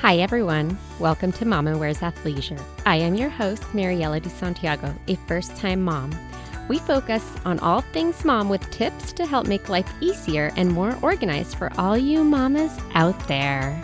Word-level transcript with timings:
Hi, 0.00 0.16
everyone. 0.16 0.78
Welcome 0.98 1.30
to 1.32 1.44
Mama 1.44 1.76
Wears 1.76 1.98
Athleisure. 1.98 2.58
I 2.86 2.96
am 2.96 3.16
your 3.16 3.28
host, 3.28 3.62
Mariela 3.74 4.22
de 4.22 4.30
Santiago, 4.30 4.94
a 5.08 5.16
first 5.28 5.54
time 5.56 5.82
mom. 5.82 6.10
We 6.70 6.78
focus 6.78 7.22
on 7.44 7.58
all 7.58 7.82
things 7.82 8.24
mom 8.24 8.48
with 8.48 8.62
tips 8.70 9.12
to 9.12 9.26
help 9.26 9.46
make 9.46 9.68
life 9.68 9.92
easier 10.00 10.52
and 10.56 10.72
more 10.72 10.96
organized 11.02 11.54
for 11.54 11.70
all 11.76 11.98
you 11.98 12.24
mamas 12.24 12.74
out 12.94 13.28
there. 13.28 13.78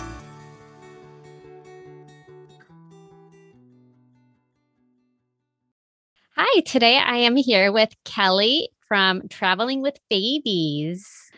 Hi, 6.35 6.61
today 6.63 6.97
I 6.97 7.17
am 7.17 7.37
here 7.37 7.71
with 7.71 7.91
Kelly 8.07 8.71
from 8.89 9.29
Traveling 9.29 9.83
with 9.83 9.99
Babies. 10.09 11.31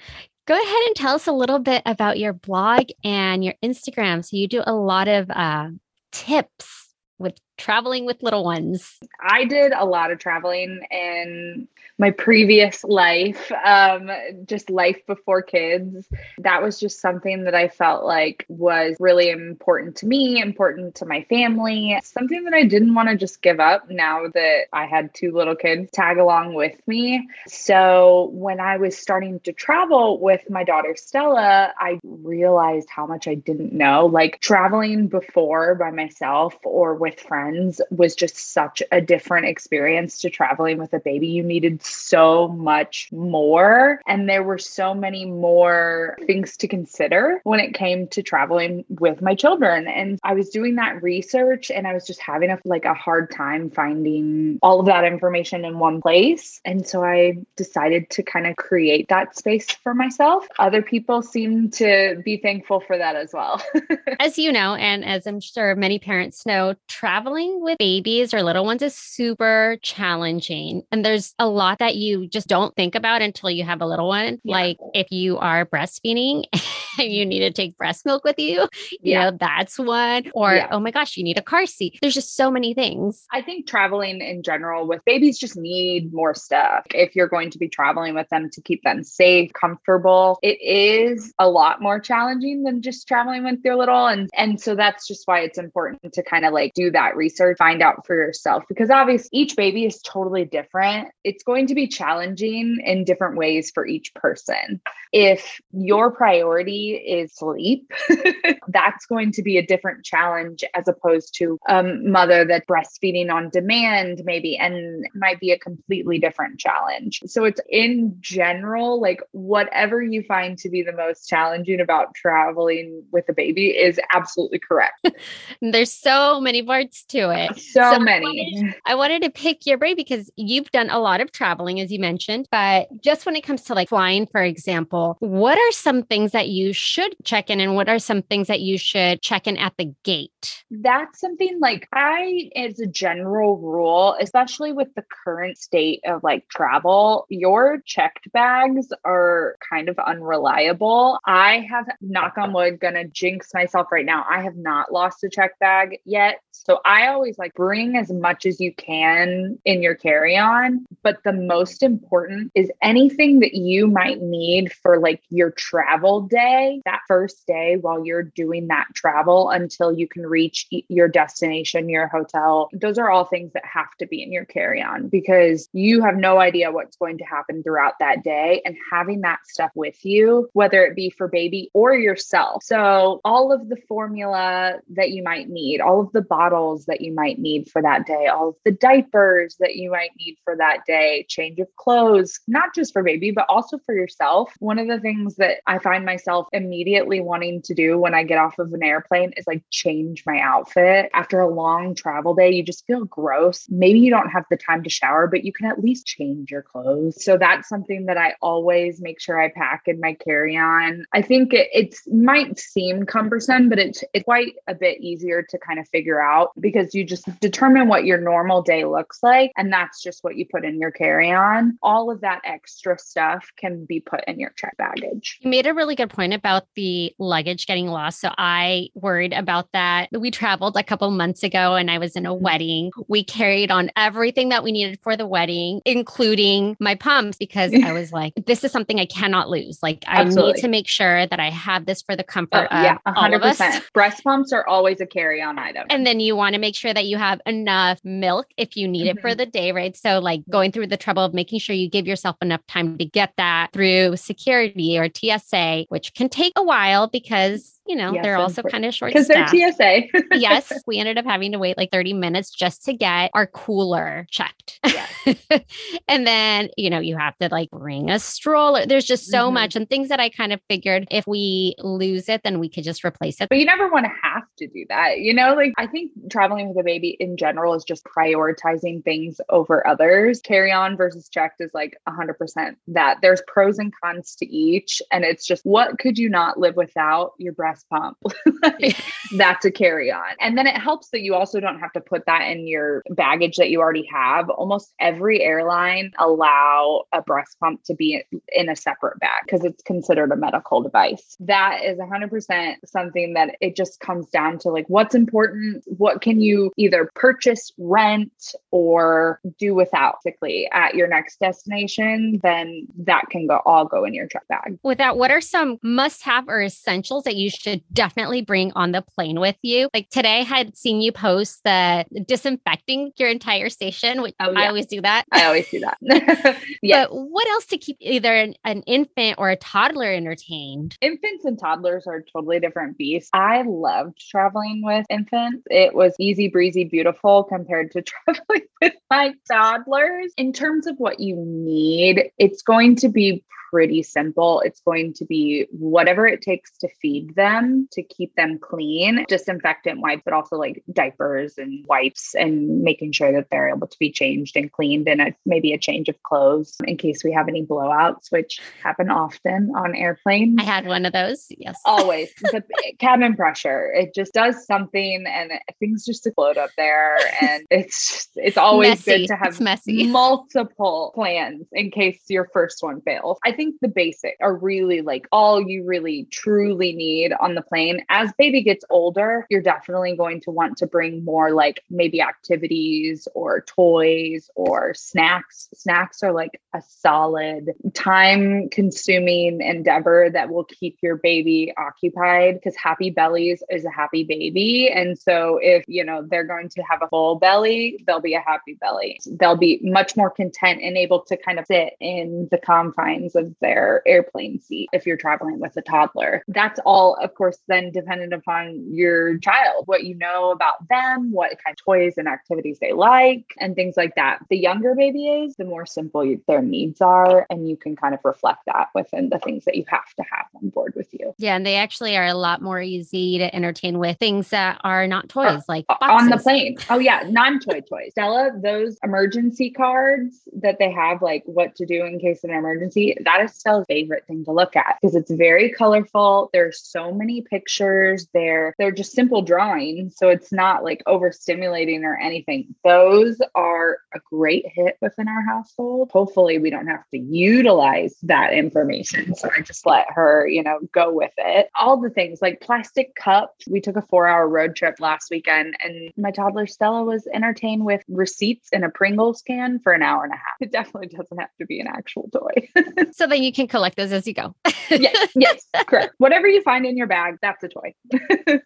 Go 0.49 0.55
ahead 0.55 0.83
and 0.87 0.97
tell 0.97 1.15
us 1.15 1.27
a 1.27 1.33
little 1.33 1.59
bit 1.59 1.83
about 1.85 2.19
your 2.19 2.33
blog 2.33 2.87
and 3.05 3.45
your 3.45 3.53
Instagram. 3.63 4.25
So, 4.25 4.35
you 4.35 4.49
do 4.49 4.63
a 4.67 4.73
lot 4.73 5.07
of 5.07 5.29
uh, 5.29 5.69
tips 6.11 6.89
with 7.19 7.35
traveling 7.59 8.07
with 8.07 8.23
little 8.23 8.45
ones. 8.45 8.99
I 9.21 9.45
did 9.45 9.73
a 9.73 9.85
lot 9.85 10.11
of 10.11 10.19
traveling 10.19 10.81
in 10.91 11.69
my 11.99 12.13
previous 12.13 12.85
life, 12.85 13.51
um, 13.65 14.09
just 14.47 14.71
life 14.71 15.05
before 15.07 15.43
kids. 15.43 16.09
That 16.39 16.63
was 16.63 16.79
just 16.79 17.01
something 17.01 17.45
that 17.45 17.57
I 17.57 17.69
felt 17.69 18.05
like 18.05 18.47
was 18.49 18.97
really 19.01 19.31
important 19.31 19.97
to 19.97 20.07
me, 20.07 20.41
important 20.41 20.95
to 20.97 21.07
my 21.07 21.25
family, 21.25 21.99
something 22.05 22.45
that 22.45 22.55
I 22.55 22.65
didn't 22.65 22.95
want 22.95 23.09
to 23.09 23.17
just 23.17 23.43
give 23.43 23.59
up 23.59 23.91
now 23.91 24.29
that 24.33 24.67
I 24.73 24.87
had 24.87 25.13
two 25.13 25.33
little 25.33 25.57
kids 25.57 25.91
tag 25.91 26.19
along 26.19 26.55
with 26.55 26.81
me. 26.87 27.27
So 27.49 28.31
when 28.33 28.61
I 28.61 28.77
was 28.77 28.97
starting 28.97 29.41
to 29.41 29.53
travel 29.53 30.21
with 30.21 30.49
my 30.49 30.63
daughter 30.63 30.95
Stella, 30.97 31.73
I 31.77 31.99
realized 32.05 32.89
how 32.91 33.07
much 33.07 33.27
I 33.27 33.35
didn't 33.35 33.73
know. 33.73 34.07
Like 34.07 34.41
traveling 34.41 35.09
before 35.09 35.75
by 35.75 35.91
myself 35.91 36.55
or 36.65 36.95
with 36.95 37.19
friends 37.19 37.48
was 37.91 38.15
just 38.15 38.53
such 38.53 38.83
a 38.93 39.01
different 39.01 39.47
experience 39.47 40.19
to 40.21 40.31
traveling 40.31 40.79
with 40.79 40.93
a 40.93 41.01
baby. 41.01 41.29
You 41.29 41.43
needed 41.43 41.83
so 41.83 42.49
much 42.49 43.09
more. 43.13 44.01
And 44.07 44.29
there 44.29 44.43
were 44.43 44.59
so 44.59 44.95
many 44.95 45.25
more 45.25 46.17
things 46.27 46.57
to 46.59 46.69
consider 46.69 47.41
when 47.45 47.61
it 47.61 47.75
came 47.75 48.07
to 48.09 48.23
traveling 48.23 48.85
with 48.89 49.23
my 49.23 49.35
children. 49.35 49.89
And 49.89 50.19
I 50.23 50.35
was 50.35 50.51
doing 50.51 50.77
that 50.77 51.03
research 51.03 51.71
and 51.71 51.87
I 51.87 51.95
was 51.95 52.07
just 52.07 52.21
having 52.21 52.51
a 52.51 52.59
like 52.65 52.85
a 52.85 52.95
hard 52.95 53.31
time 53.31 53.71
finding 53.71 54.59
all 54.63 54.81
of 54.81 54.87
that 54.87 55.05
information 55.05 55.65
in 55.65 55.79
one 55.79 56.01
place. 56.01 56.61
And 56.65 56.87
so 56.87 57.05
I 57.05 57.37
decided 57.57 58.11
to 58.11 58.23
kind 58.23 58.47
of 58.47 58.57
create 58.57 59.09
that 59.09 59.37
space 59.37 59.71
for 59.71 59.95
myself. 59.95 60.47
Other 60.59 60.83
people 60.83 61.23
seem 61.23 61.71
to 61.73 62.21
be 62.25 62.37
thankful 62.37 62.81
for 62.81 62.99
that 62.99 63.17
as 63.17 63.33
well. 63.33 63.63
as 64.21 64.39
you 64.39 64.53
know, 64.53 64.75
and 64.75 65.05
as 65.05 65.27
I'm 65.27 65.41
sure 65.41 65.75
many 65.75 65.99
parents 65.99 66.45
know, 66.47 66.75
traveling 66.89 67.38
with 67.47 67.79
babies 67.79 68.35
or 68.35 68.43
little 68.43 68.65
ones 68.65 68.83
is 68.83 68.95
super 68.95 69.79
challenging. 69.83 70.83
And 70.91 71.05
there's 71.05 71.35
a 71.39 71.49
lot 71.49 71.79
that 71.79 71.97
you 71.97 72.27
just 72.29 72.49
don't 72.49 72.75
think 72.77 72.95
about 72.95 73.23
until 73.23 73.51
you 73.51 73.65
have 73.65 73.81
a 73.81 73.87
little 73.87 74.09
one. 74.09 74.39
Yeah. 74.45 74.57
Like 74.57 74.79
if 74.95 75.11
you 75.11 75.39
are 75.39 75.65
breastfeeding 75.67 76.45
and 76.99 77.13
you 77.13 77.25
need 77.25 77.41
to 77.41 77.53
take 77.53 77.77
breast 77.77 78.05
milk 78.05 78.25
with 78.25 78.39
you, 78.39 78.63
you 78.91 78.99
yeah. 79.03 79.31
know, 79.31 79.37
that's 79.39 79.79
one. 79.79 80.31
Or, 80.35 80.55
yeah. 80.55 80.69
oh 80.71 80.81
my 80.81 80.91
gosh, 80.91 81.17
you 81.17 81.25
need 81.25 81.39
a 81.39 81.43
car 81.43 81.67
seat. 81.67 81.99
There's 82.01 82.15
just 82.15 82.37
so 82.37 82.51
many 82.51 82.75
things. 82.75 83.27
I 83.33 83.43
think 83.43 83.67
traveling 83.67 84.21
in 84.21 84.43
general 84.43 84.87
with 84.87 85.05
babies 85.05 85.39
just 85.39 85.57
need 85.57 86.13
more 86.13 86.35
stuff. 86.35 86.85
If 86.95 87.15
you're 87.15 87.29
going 87.29 87.51
to 87.51 87.59
be 87.59 87.69
traveling 87.69 88.15
with 88.15 88.29
them 88.31 88.51
to 88.51 88.61
keep 88.63 88.83
them 88.83 89.05
safe, 89.05 89.53
comfortable, 89.53 90.39
it 90.43 90.59
is 90.63 91.33
a 91.39 91.49
lot 91.49 91.81
more 91.81 92.01
challenging 92.01 92.63
than 92.65 92.83
just 92.83 93.07
traveling 93.07 93.45
with 93.45 93.61
your 93.65 93.77
little. 93.77 94.07
And 94.07 94.29
and 94.37 94.61
so 94.61 94.75
that's 94.75 95.07
just 95.07 95.23
why 95.27 95.41
it's 95.41 95.59
important 95.59 96.13
to 96.13 96.23
kind 96.23 96.45
of 96.45 96.53
like 96.53 96.73
do 96.75 96.91
that 96.91 97.17
research, 97.17 97.28
find 97.59 97.83
out 97.83 98.07
for 98.07 98.15
yourself 98.15 98.65
because 98.69 98.91
obviously 98.91 99.29
each 99.33 99.57
baby 99.57 99.85
is 99.85 100.01
totally 100.03 100.45
different. 100.45 101.09
It's 101.25 101.43
going 101.43 101.67
to 101.69 101.75
be 101.75 101.87
challenging 101.87 102.81
in 102.85 103.05
different 103.05 103.37
ways 103.37 103.71
for 103.73 103.87
each 103.87 104.15
person. 104.15 104.81
If 105.13 105.61
your 105.73 106.11
priority 106.11 106.93
is 106.95 107.35
sleep, 107.35 107.91
that's 108.69 109.07
going 109.07 109.33
to 109.33 109.43
be 109.43 109.57
a 109.57 109.67
different 109.67 110.05
challenge 110.05 110.65
as 110.75 110.89
opposed 110.89 111.35
to 111.39 111.59
a 111.69 111.83
mother 111.83 112.45
that's 112.45 112.67
breastfeeding 112.67 113.33
on 113.33 113.51
demand, 113.51 114.23
maybe, 114.25 114.57
and 114.57 115.07
might 115.15 115.41
be 115.41 115.51
a 115.51 115.59
completely 115.59 116.19
different 116.19 116.59
challenge. 116.59 117.21
So 117.27 117.45
it's 117.45 117.61
in 117.69 118.17
general, 118.21 119.01
like 119.01 119.23
whatever 119.33 120.03
you 120.03 120.23
find 120.23 120.59
to 120.59 120.69
be 120.69 120.83
the 120.83 120.93
most 120.93 121.29
challenging 121.29 121.81
about 121.81 122.15
traveling 122.15 123.03
with 123.11 123.29
a 123.29 123.33
baby 123.33 123.69
is 123.69 123.99
absolutely 124.13 124.59
correct. 124.59 125.09
There's 125.63 125.93
so 125.93 126.41
many 126.41 126.63
parts 126.63 127.05
to 127.07 127.18
it. 127.31 127.51
So, 127.69 127.93
so 127.93 127.99
many. 127.99 128.25
I 128.25 128.63
wanted, 128.63 128.75
I 128.87 128.95
wanted 128.95 129.23
to 129.23 129.31
pick 129.31 129.67
your 129.67 129.77
brain 129.77 129.95
because 129.95 130.31
you've 130.37 130.71
done 130.71 130.89
a 130.89 130.99
lot 130.99 131.21
of 131.21 131.33
traveling, 131.33 131.81
as 131.81 131.93
you 131.93 131.99
mentioned, 131.99 132.49
but 132.51 132.89
just 133.03 133.27
when 133.27 133.37
it 133.37 133.43
comes 133.43 133.63
to 133.65 133.75
like 133.75 133.89
flying, 133.91 134.27
for 134.27 134.43
example, 134.43 135.17
what 135.21 135.59
are 135.59 135.73
some 135.73 136.03
things 136.03 136.33
that 136.33 136.49
you 136.49 136.73
should 136.73 137.15
check 137.25 137.51
in 137.51 137.61
and 137.61 137.75
what 137.75 137.89
are 137.89 137.99
some 137.99 138.23
things 138.23 138.47
that 138.49 138.61
you 138.61 138.79
should 138.79 139.21
check 139.21 139.47
in 139.47 139.59
at 139.59 139.75
the 139.77 139.93
gate? 140.03 140.65
That's 140.71 141.21
something 141.21 141.59
like 141.61 141.89
I, 141.93 142.51
as 142.57 142.81
a 142.81 142.87
general 142.87 143.59
rule, 143.59 144.17
especially 144.21 144.73
with 144.73 144.89
the 144.95 145.05
current 145.25 145.59
state 145.59 146.01
of 146.07 146.23
like 146.23 146.49
travel, 146.49 147.27
your 147.29 147.83
checked 147.85 148.33
bags 148.33 148.89
are 149.05 149.57
kind 149.69 149.89
of 149.89 149.99
unreliable. 149.99 151.19
I 151.27 151.67
have, 151.71 151.87
knock 152.01 152.39
on 152.39 152.53
wood, 152.53 152.81
gonna 152.81 153.07
jinx 153.09 153.53
myself 153.53 153.89
right 153.93 154.07
now. 154.07 154.25
I 154.29 154.43
have 154.43 154.57
not 154.57 154.93
lost 154.93 155.25
a 155.25 155.29
check 155.29 155.59
bag 155.59 155.99
yet. 156.05 156.41
So 156.53 156.81
I 156.85 157.08
always 157.09 157.39
like 157.39 157.55
bring 157.55 157.97
as 157.97 158.11
much 158.11 158.47
as 158.47 158.61
you 158.61 158.75
can 158.75 159.59
in 159.65 159.83
your 159.83 159.95
carry 159.95 160.37
on. 160.37 160.87
But 161.03 161.19
the 161.25 161.33
most 161.33 161.83
important 161.83 162.53
is 162.55 162.71
anything 162.83 163.41
that 163.41 163.55
you 163.55 163.87
might 163.87 164.21
need 164.21 164.73
for 164.73 164.99
like 164.99 165.23
your 165.29 165.51
travel 165.51 166.23
day, 166.23 166.81
that 166.85 167.01
first 167.09 167.47
day 167.47 167.77
while 167.81 168.05
you're 168.05 168.23
doing 168.23 168.69
that 168.69 168.87
travel 168.95 169.51
until 169.51 169.93
you 169.93 170.09
can 170.09 170.27
reach 170.27 170.67
your 170.71 171.09
destination, 171.09 171.89
your 171.89 172.09
hotel. 172.09 172.69
Those 172.73 172.99
are 172.99 173.11
all 173.11 173.25
things 173.25 173.53
that 173.53 173.65
have 173.65 173.95
to 173.99 174.07
be 174.07 174.23
in 174.23 174.33
your 174.33 174.45
carry 174.45 174.83
on 174.83 175.09
because 175.09 175.69
you 175.73 176.03
have 176.03 176.17
no 176.17 176.39
idea 176.39 176.73
what's 176.73 176.97
going 176.97 177.19
to 177.19 177.25
happen 177.25 177.63
throughout 177.63 177.95
that 178.01 178.23
day. 178.23 178.63
And 178.65 178.77
having 178.91 179.23
that 179.23 179.41
stuff 179.47 179.71
with 179.75 180.05
you, 180.05 180.49
whether 180.53 180.85
it 180.85 180.95
be 180.95 181.11
for 181.11 181.29
baby 181.29 181.71
or 181.75 181.95
yourself. 181.95 182.63
So, 182.63 183.21
all 183.25 183.53
of 183.53 183.69
the 183.69 183.77
formula 183.89 184.79
that 184.91 185.11
you 185.11 185.23
might 185.23 185.49
need, 185.49 185.81
all 185.81 186.01
of 186.01 186.13
the 186.13 186.23
bottles 186.23 186.87
that 186.87 186.98
you 187.01 187.15
might 187.15 187.39
need 187.39 187.69
for 187.71 187.83
that 187.83 188.07
day, 188.07 188.27
all 188.27 188.51
of 188.51 188.55
the 188.65 188.73
diapers 188.73 189.57
that 189.61 189.77
you 189.77 189.91
might 189.91 190.11
need 190.19 190.37
for 190.45 190.57
that 190.57 190.81
day, 190.87 191.27
change 191.29 191.59
of 191.59 191.69
clothes, 191.77 192.41
not 192.47 192.75
just 192.75 192.93
for 192.93 193.03
baby, 193.03 193.31
but 193.31 193.47
also 193.49 193.79
for 193.85 193.95
yourself. 193.95 194.53
One 194.59 194.79
of 194.79 194.89
the 194.89 195.01
things 195.01 195.37
that 195.37 195.59
I 195.67 195.79
find 195.79 196.05
myself 196.05 196.47
immediately 196.53 197.21
wanting 197.21 197.63
to 197.63 197.75
do 197.75 197.99
when 197.99 198.15
I 198.15 198.23
get 198.23 198.39
off 198.39 198.59
of 198.59 198.73
an 198.73 198.83
airplane 198.83 199.33
is 199.37 199.47
like 199.47 199.63
change 199.71 200.25
my 200.27 200.41
outfit. 200.41 201.11
After 201.15 201.41
a 201.41 201.53
long 201.53 201.95
travel 201.95 202.35
day, 202.35 202.51
you 202.51 202.63
just 202.63 202.87
feel 202.87 203.05
gross. 203.05 203.67
Maybe 203.69 203.99
you 203.99 204.11
don't 204.11 204.31
have 204.31 204.45
the 204.51 204.57
time 204.57 204.83
to 204.85 204.91
shower, 204.91 205.27
but 205.27 205.45
you 205.45 205.53
can 205.53 205.67
at 205.67 205.83
least 205.83 206.07
change 206.07 206.51
your 206.51 206.63
clothes. 206.63 207.25
So 207.25 207.37
that's 207.37 207.69
something 207.69 208.07
that 208.07 208.17
I 208.17 208.35
always 208.41 209.01
make 209.01 209.21
sure 209.21 209.41
I 209.41 209.49
pack 209.49 209.83
in 209.87 210.01
my 210.01 210.15
carry 210.15 210.57
on. 210.57 211.05
I 211.13 211.23
think 211.23 211.51
it 211.53 211.97
might 212.07 212.59
seem 212.59 213.07
cumbersome, 213.07 213.69
but 213.69 213.79
it's, 213.79 214.05
it's 214.15 214.25
quite 214.25 214.55
a 214.67 214.75
bit 214.75 215.01
easier 215.01 215.43
to 215.43 215.59
kind 215.59 215.81
of 215.81 215.89
figure 215.89 216.21
out 216.21 216.51
because 216.61 216.78
you 216.95 217.05
just 217.05 217.25
determine 217.41 217.89
what 217.89 218.05
your 218.05 218.21
normal 218.21 218.63
day 218.63 218.85
looks 218.85 219.19
like. 219.23 219.53
And 219.57 219.73
that's 219.73 220.03
just 220.03 220.25
what 220.25 220.37
you 220.37 220.47
put 220.47 220.65
in 220.65 220.81
your 220.81 220.91
carry 220.91 221.33
on. 221.33 221.79
All 221.83 222.11
of 222.11 222.21
that 222.21 222.41
extra 222.45 222.99
stuff 222.99 223.51
can 223.57 223.85
be 223.85 224.01
put 224.01 224.25
in 224.27 224.39
your 224.39 224.51
check 224.57 224.77
baggage. 224.77 225.39
You 225.41 225.51
made 225.51 225.67
a 225.67 225.75
really 225.75 225.95
good 225.95 226.11
point 226.11 226.35
about 226.35 226.65
the 226.75 227.15
luggage 227.19 227.67
getting 227.67 227.89
lost. 227.89 228.21
So 228.21 228.31
I 228.39 228.89
worried 228.95 229.33
about 229.33 229.73
that. 229.73 230.09
We 230.13 230.31
traveled 230.31 230.77
a 230.77 230.83
couple 230.83 231.11
months 231.11 231.43
ago 231.43 231.75
and 231.75 231.91
I 231.91 231.99
was 231.99 232.17
in 232.17 232.27
a 232.27 232.35
mm-hmm. 232.35 232.45
wedding. 232.45 232.91
We 233.09 233.25
carried 233.25 233.71
on 233.71 233.91
everything 233.97 234.49
that 234.51 234.63
we 234.63 234.73
needed 234.73 234.99
for 235.03 235.17
the 235.17 235.27
wedding, 235.27 235.81
including 235.85 236.77
my 236.81 236.95
pumps, 236.95 237.37
because 237.39 237.73
I 237.75 237.93
was 237.93 238.13
like, 238.13 238.33
this 238.47 238.65
is 238.65 238.73
something 238.73 238.99
I 238.99 239.07
cannot 239.07 239.49
lose. 239.49 239.79
Like, 239.83 240.05
I 240.07 240.21
Absolutely. 240.21 240.53
need 240.55 240.61
to 240.63 240.69
make 240.69 240.89
sure 240.89 241.27
that 241.27 241.41
I 241.41 241.51
have 241.51 241.87
this 241.87 242.03
for 242.03 242.17
the 242.17 242.25
comfort 242.25 242.69
uh, 242.71 242.83
yeah, 242.83 242.99
100%. 243.07 243.93
Breast 243.93 244.25
pumps 244.25 244.53
are 244.53 244.67
always 244.67 245.01
a 245.01 245.07
carry 245.07 245.43
on 245.43 245.59
item. 245.59 245.87
And 245.91 246.07
then 246.07 246.21
you 246.21 246.37
want 246.37 246.55
to 246.55 246.61
make 246.61 246.68
sure 246.75 246.93
that 246.93 247.07
you 247.07 247.17
have 247.17 247.41
enough 247.47 248.01
milk 248.05 248.47
if 248.57 248.77
you 248.77 248.89
need 248.89 249.09
mm-hmm. 249.09 249.19
it 249.19 249.21
for 249.21 249.31
mm-hmm. 249.31 249.39
the 249.39 249.47
day, 249.47 249.73
right? 249.73 249.97
So, 249.97 250.19
like 250.19 250.43
going 250.51 250.73
through 250.73 250.89
the 250.89 250.97
trouble 250.97 251.25
of 251.25 251.35
making 251.35 251.61
sure 251.61 251.75
you 251.75 251.89
give 251.89 252.07
yourself 252.07 252.37
enough 252.43 252.67
time 252.67 252.99
to 252.99 253.05
get 253.05 253.33
that 253.37 253.73
through 253.73 254.17
security 254.17 254.99
or 254.99 255.09
TSA, 255.15 255.87
which 255.89 256.15
can 256.15 256.29
take 256.29 256.53
a 256.57 256.63
while 256.63 257.09
because 257.09 257.79
you 257.89 257.97
know, 257.97 258.13
yes, 258.13 258.23
they're 258.23 258.37
also 258.37 258.63
kind 258.63 258.85
of 258.85 258.95
short 258.95 259.13
because 259.13 259.29
they're 259.29 259.49
TSA. 259.49 260.03
yes, 260.33 260.71
we 260.87 260.99
ended 260.99 261.17
up 261.17 261.25
having 261.25 261.53
to 261.53 261.59
wait 261.59 261.79
like 261.79 261.91
30 261.91 262.13
minutes 262.13 262.51
just 262.51 262.85
to 262.85 262.93
get 262.93 263.31
our 263.33 263.47
cooler 263.47 264.27
checked. 264.31 264.79
Yes. 264.85 265.37
and 266.09 266.27
then, 266.27 266.69
you 266.77 266.91
know, 266.91 266.99
you 266.99 267.17
have 267.17 267.37
to 267.39 267.49
like 267.51 267.71
bring 267.71 268.11
a 268.11 268.19
stroller. 268.19 268.85
There's 268.85 269.07
just 269.07 269.27
so 269.27 269.47
mm-hmm. 269.47 269.55
much 269.55 269.75
and 269.75 269.89
things 269.89 270.11
that 270.11 270.21
I 270.21 270.29
kind 270.29 270.53
of 270.53 270.61
figured 270.69 271.09
if 271.11 271.27
we 271.27 271.75
lose 271.79 272.29
it, 272.29 272.43
then 272.45 272.59
we 272.59 272.69
could 272.69 272.85
just 272.85 273.05
replace 273.05 273.41
it. 273.41 273.49
But 273.49 273.57
you 273.57 273.65
never 273.65 273.89
want 273.89 274.05
to 274.05 274.13
have 274.23 274.43
to 274.59 274.67
do 274.67 274.85
that. 274.89 275.21
You 275.21 275.35
know, 275.35 275.55
like 275.55 275.73
I 275.79 275.87
think 275.87 276.13
traveling 276.31 276.69
with 276.69 276.79
a 276.79 276.85
baby 276.85 277.17
in 277.21 277.37
general 277.37 277.75
is 277.75 277.85
just 277.85 278.05
prioritizing 278.05 279.05
things 279.05 279.41
over 279.49 279.87
others. 279.87 280.41
Carry 280.41 280.73
on 280.73 280.97
versus 280.97 281.29
checked 281.29 281.61
is 281.61 281.71
like 281.75 281.97
100% 282.09 282.77
that 282.89 283.19
there's 283.23 283.43
pros 283.47 283.79
and 283.79 283.93
cons 284.03 284.35
to 284.37 284.47
each. 284.47 285.03
And 285.13 285.25
it's 285.25 285.47
just 285.47 285.65
what 285.65 285.99
could 285.99 286.19
you 286.19 286.29
not 286.29 286.59
live 286.59 286.77
without 286.77 287.33
your 287.39 287.53
breast 287.53 287.87
pump? 287.91 288.19
like, 288.63 289.03
that's 289.37 289.65
a 289.65 289.71
carry 289.71 290.11
on. 290.11 290.37
And 290.41 290.57
then 290.57 290.67
it 290.67 290.77
helps 290.77 291.11
that 291.11 291.23
you 291.23 291.35
also 291.35 291.61
don't 291.61 291.81
have 291.81 291.93
to 291.93 292.01
put 292.01 292.27
that 292.27 292.43
in 292.43 292.67
your 292.67 293.03
baggage 293.11 293.57
that 293.57 293.71
you 293.71 293.81
already 293.81 294.09
have. 294.13 294.51
Almost 294.51 294.93
every 295.01 295.43
airline 295.43 296.13
allow 296.19 297.05
a 297.13 297.23
breast 297.23 297.57
pump 297.61 297.83
to 297.85 297.95
be 297.95 298.23
in 298.49 298.69
a 298.69 298.77
separate 298.77 299.19
bag 299.21 299.43
because 299.45 299.65
it's 299.65 299.83
considered 299.83 300.33
a 300.33 300.37
medical 300.37 300.83
device. 300.83 301.37
That 301.41 301.85
is 301.85 301.99
100% 301.99 302.77
something 302.85 303.35
that 303.35 303.57
it 303.61 303.77
just 303.77 304.01
comes 304.01 304.29
down 304.31 304.48
to 304.59 304.71
like 304.71 304.87
what's 304.89 305.15
important, 305.15 305.85
what 305.87 306.21
can 306.21 306.41
you 306.41 306.73
either 306.77 307.11
purchase, 307.15 307.73
rent, 307.77 308.55
or 308.71 309.41
do 309.59 309.75
without 309.75 310.21
quickly 310.21 310.69
at 310.73 310.95
your 310.95 311.09
next 311.09 311.41
destination, 311.41 312.41
then 312.43 312.87
that 312.97 313.25
can 313.31 313.47
go 313.47 313.61
all 313.67 313.85
go 313.85 314.05
in 314.05 314.15
your 314.15 314.27
truck 314.27 314.47
bag. 314.49 314.79
Without 314.83 315.19
what 315.19 315.31
are 315.31 315.41
some 315.41 315.79
must 315.83 316.23
have 316.23 316.49
or 316.49 316.63
essentials 316.63 317.25
that 317.25 317.37
you 317.37 317.51
should 317.51 317.83
definitely 317.93 318.43
bring 318.43 318.73
on 318.75 318.93
the 318.93 319.03
plane 319.03 319.41
with 319.41 319.57
you? 319.63 319.89
Like 319.93 320.09
today 320.11 320.41
I 320.41 320.43
had 320.43 320.77
seen 320.77 321.01
you 321.01 321.13
post 321.13 321.65
the 321.65 322.05
disinfecting 322.27 323.13
your 323.17 323.29
entire 323.29 323.69
station, 323.69 324.23
which 324.23 324.35
oh, 324.41 324.53
yeah. 324.53 324.61
I 324.61 324.67
always 324.69 324.87
do 324.87 325.01
that. 325.03 325.25
I 325.33 325.47
always 325.47 325.69
do 325.69 325.81
that. 325.81 325.99
yeah. 326.83 327.07
But 327.07 327.15
what 327.15 327.49
else 327.49 327.67
to 327.67 327.79
keep 327.79 327.97
either 328.01 328.33
an, 328.33 328.55
an 328.65 328.83
infant 328.83 329.37
or 329.39 329.51
a 329.51 329.57
toddler 329.57 330.13
entertained? 330.13 330.97
Infants 331.01 331.45
and 331.45 331.59
toddlers 331.59 332.07
are 332.07 332.25
totally 332.33 332.61
different 332.61 332.99
beasts. 332.99 333.31
I 333.33 333.63
loved 333.63 334.21
traveling 334.39 334.83
with 334.85 335.05
infants. 335.11 335.65
It 335.69 335.95
was 335.95 336.15
easy 336.21 336.47
breezy, 336.49 336.85
beautiful 336.85 337.43
compared 337.43 337.91
to 337.93 338.03
traveling 338.27 338.69
with 338.81 338.95
my 339.11 339.35
toddlers. 339.51 340.33
In 340.37 340.53
terms 340.53 340.87
of 340.87 340.95
what 340.99 341.19
you 341.19 341.35
need, 341.37 342.31
it's 342.39 342.63
going 342.63 342.95
to 342.97 343.09
be 343.09 343.43
pretty 343.71 344.03
simple. 344.03 344.61
It's 344.61 344.81
going 344.81 345.13
to 345.15 345.25
be 345.25 345.67
whatever 345.71 346.27
it 346.27 346.43
takes 346.43 346.77
to 346.79 346.89
feed 347.01 347.35
them, 347.35 347.89
to 347.93 348.03
keep 348.03 348.35
them 348.37 348.59
clean, 348.59 349.25
disinfectant 349.29 350.01
wipes, 350.01 350.23
but 350.25 350.35
also 350.35 350.57
like 350.57 350.83
diapers 350.93 351.59
and 351.59 351.85
wipes 351.87 352.35
and 352.35 352.83
making 352.83 353.13
sure 353.13 353.33
that 353.33 353.49
they're 353.51 353.69
able 353.69 353.87
to 353.87 353.99
be 353.99 354.11
changed 354.11 354.57
and 354.57 354.73
cleaned 354.73 355.09
and 355.09 355.21
a, 355.21 355.35
maybe 355.45 355.73
a 355.73 355.79
change 355.79 356.09
of 356.09 356.23
clothes 356.23 356.77
in 356.87 356.97
case 356.97 357.23
we 357.25 357.33
have 357.33 357.49
any 357.49 357.65
blowouts, 357.65 358.31
which 358.31 358.61
happen 358.83 359.11
often 359.11 359.71
on 359.77 359.95
airplanes. 359.95 360.57
I 360.59 360.65
had 360.65 360.87
one 360.87 361.05
of 361.05 361.13
those. 361.13 361.47
Yes. 361.51 361.79
Always. 361.85 362.33
the 362.41 362.63
cabin 362.99 363.37
pressure. 363.37 363.93
It 363.93 364.15
just 364.15 364.33
does 364.33 364.67
something 364.67 365.25
and 365.27 365.53
things 365.79 366.05
just 366.05 366.27
explode 366.27 366.57
up 366.57 366.71
there. 366.77 367.19
And 367.43 367.65
it's 367.71 368.13
just, 368.13 368.31
it's 368.37 368.57
always 368.57 369.07
messy. 369.07 369.23
good 369.23 369.27
to 369.29 369.37
have 369.37 369.61
multiple 370.09 371.13
plans 371.15 371.67
in 371.73 371.91
case 371.91 372.23
your 372.29 372.49
first 372.53 372.83
one 372.83 373.01
fails. 373.03 373.39
I 373.45 373.53
think 373.59 373.75
the 373.81 373.89
basic 373.89 374.37
are 374.41 374.55
really 374.55 375.01
like 375.01 375.27
all 375.33 375.61
you 375.61 375.85
really 375.85 376.29
truly 376.31 376.93
need 376.93 377.33
on 377.41 377.57
the 377.57 377.61
plane. 377.61 378.05
As 378.09 378.33
baby 378.39 378.63
gets 378.63 378.85
older, 378.89 379.49
you're 379.51 379.61
definitely 379.61 380.17
going 380.17 380.41
to 380.43 380.53
want 380.53 380.77
to 380.77 380.87
bring 380.87 381.25
more 381.25 381.51
like 381.51 381.83
maybe 381.91 382.23
activities 382.23 383.27
or 383.35 383.63
toys 383.63 384.49
or 384.55 384.95
snacks. 384.95 385.69
Snacks 385.75 386.23
are 386.23 386.31
like 386.31 386.61
a 386.73 386.81
solid 386.87 387.73
time 387.95 388.69
consuming 388.69 389.61
endeavor 389.61 390.31
that 390.33 390.51
will 390.51 390.65
keep 390.65 390.97
your 391.03 391.17
baby 391.17 391.75
occupied 391.77 392.55
because 392.55 392.77
happy 392.77 393.11
bellies 393.11 393.61
is 393.71 393.85
a 393.85 393.91
happy 393.91 394.23
baby. 394.23 394.89
And 394.89 395.19
so 395.19 395.59
if, 395.61 395.85
you 395.89 396.05
know, 396.05 396.25
they're 396.31 396.45
going 396.45 396.69
to 396.69 396.83
have 396.83 397.03
a 397.03 397.09
full 397.09 397.41
belly, 397.41 398.05
they'll 398.07 398.21
be 398.21 398.35
a 398.35 398.41
happy 398.41 398.75
belly. 398.81 399.19
They'll 399.27 399.57
be 399.57 399.81
much 399.83 400.17
more 400.17 400.31
content 400.31 400.81
and 400.81 400.97
able 400.97 401.23
to 401.23 401.37
kind 401.37 401.59
of 401.59 401.67
sit 401.67 401.95
in 401.99 402.47
the 402.53 402.59
confines 402.59 403.35
of 403.35 403.48
their 403.61 404.03
airplane 404.07 404.61
seat 404.61 404.89
if 404.93 405.07
you're 405.07 405.17
traveling 405.17 405.59
with 405.61 405.77
a 405.77 405.83
toddler. 405.83 406.43
That's 406.49 406.81
all, 406.85 407.15
of 407.15 407.35
course, 407.35 407.59
then 407.69 407.91
dependent 407.91 408.33
upon 408.33 408.95
your 408.95 409.39
child, 409.39 409.87
what 409.87 410.05
you 410.05 410.15
know 410.15 410.51
about 410.51 410.89
them, 410.89 411.33
what 411.33 411.51
kind 411.65 411.75
of 411.79 411.85
toys 411.85 412.15
and 412.19 412.29
activities 412.29 412.79
they 412.81 412.93
like, 412.93 413.55
and 413.59 413.75
things 413.75 413.97
like 413.97 414.15
that. 414.17 414.41
The 414.51 414.59
younger 414.59 414.95
baby 414.95 415.29
is, 415.29 415.57
the 415.57 415.65
more 415.65 415.87
simple 415.87 416.37
their 416.47 416.63
needs 416.63 417.01
are. 417.01 417.47
And 417.51 417.69
you 417.69 417.77
can 417.77 417.97
kind 417.97 418.15
of 418.15 418.21
reflect 418.25 418.67
that 418.67 418.89
within 418.95 419.29
the 419.29 419.39
things 419.39 419.65
that 419.65 419.77
you 419.77 419.85
have 419.89 420.13
to 420.15 420.23
have 420.31 420.47
on 420.61 420.71
board 420.71 420.95
with 420.97 421.09
you. 421.13 421.35
Yeah. 421.39 421.57
And 421.57 421.65
they 421.67 421.77
actually 421.77 422.17
are 422.17 422.27
a 422.27 422.35
lot 422.35 422.63
more 422.63 422.81
easy 422.81 423.39
to 423.39 423.55
entertain 423.55 423.99
with 423.99 424.19
things 424.19 424.51
that 424.51 424.81
are 424.85 425.07
not 425.07 425.25
uh, 425.37 425.53
toys, 425.53 425.63
like 425.69 425.87
boxes. 425.87 426.09
on 426.09 426.29
the 426.31 426.39
plane. 426.39 426.77
Oh, 426.91 426.99
yeah. 426.99 427.25
Non 427.29 427.61
toy 427.61 427.81
toys. 427.81 428.11
Stella, 428.11 428.51
those 428.57 428.99
emergency 429.03 429.71
cards 429.71 430.43
that 430.61 430.79
they 430.79 430.91
have, 430.91 431.23
like 431.23 431.43
what 431.47 431.75
to 431.77 431.87
do 431.87 432.05
in 432.05 432.19
case 432.19 432.45
of 432.45 432.51
an 432.51 432.57
emergency, 432.57 433.17
that 433.25 433.38
that 433.39 433.79
is 433.79 433.85
favorite 433.89 434.27
thing 434.27 434.45
to 434.45 434.53
look 434.53 434.77
at 434.77 434.97
because 435.01 435.15
it's 435.15 435.31
very 435.31 435.71
colorful. 435.71 436.51
There's 436.53 436.83
so 436.83 437.13
many 437.13 437.43
pictures. 437.43 438.27
They're 438.33 438.75
they're 438.79 438.93
just 438.93 439.13
simple 439.13 439.43
drawings, 439.43 440.17
so 440.17 440.29
it's 440.29 440.53
not 440.53 440.85
like 440.85 441.03
overstimulating 441.07 442.03
or 442.03 442.17
anything. 442.17 442.75
Those 442.85 443.39
are 443.55 443.99
a 444.15 444.21
great 444.31 444.65
hit 444.67 444.97
within 445.01 445.29
our 445.29 445.43
household. 445.43 446.11
Hopefully, 446.13 446.59
we 446.59 446.71
don't 446.71 446.87
have 446.87 447.09
to 447.11 447.19
utilize 447.19 448.15
that 448.23 448.53
information. 448.53 449.35
So 449.35 449.51
I 449.57 449.61
just 449.63 449.87
let 449.87 450.07
her, 450.11 450.47
you 450.47 450.63
know, 450.63 450.81
go 450.93 451.13
with 451.13 451.33
it. 451.37 451.69
All 451.75 452.01
the 452.01 452.11
things 452.11 452.41
like 452.43 452.61
plastic 452.61 453.15
cups. 453.15 453.67
We 453.69 453.81
took 453.81 453.97
a 453.97 454.03
four-hour 454.03 454.49
road 454.49 454.77
trip 454.77 454.97
last 455.01 455.31
weekend, 455.31 455.77
and 455.83 456.13
my 456.17 456.31
toddler 456.31 456.67
Stella 456.67 457.05
was 457.05 457.27
entertained 457.33 457.85
with 457.85 458.03
receipts 458.09 458.69
in 458.73 458.85
a 458.85 458.91
Pringles 458.91 459.43
can 459.43 459.79
for 459.79 459.93
an 459.93 460.03
hour 460.03 460.25
and 460.25 460.33
a 460.33 460.37
half. 460.37 460.57
It 460.61 460.73
definitely 460.73 461.09
doesn't 461.09 461.39
have 461.39 461.55
to 461.61 461.67
be 461.67 461.81
an 461.81 461.87
actual 461.87 462.29
toy. 462.33 462.69
so 463.13 463.27
then 463.29 463.43
you 463.43 463.53
can 463.53 463.69
collect 463.69 463.97
those 463.97 464.13
as 464.13 464.27
you 464.27 464.35
go. 464.35 464.55
yes, 464.91 465.31
yes, 465.35 465.67
correct. 465.87 466.15
Whatever 466.19 466.49
you 466.49 466.63
find 466.63 466.87
in 466.87 466.97
your 466.97 467.07
bag, 467.07 467.37
that's 467.43 467.63
a 467.63 467.69
toy. 467.69 467.95
and 468.49 468.61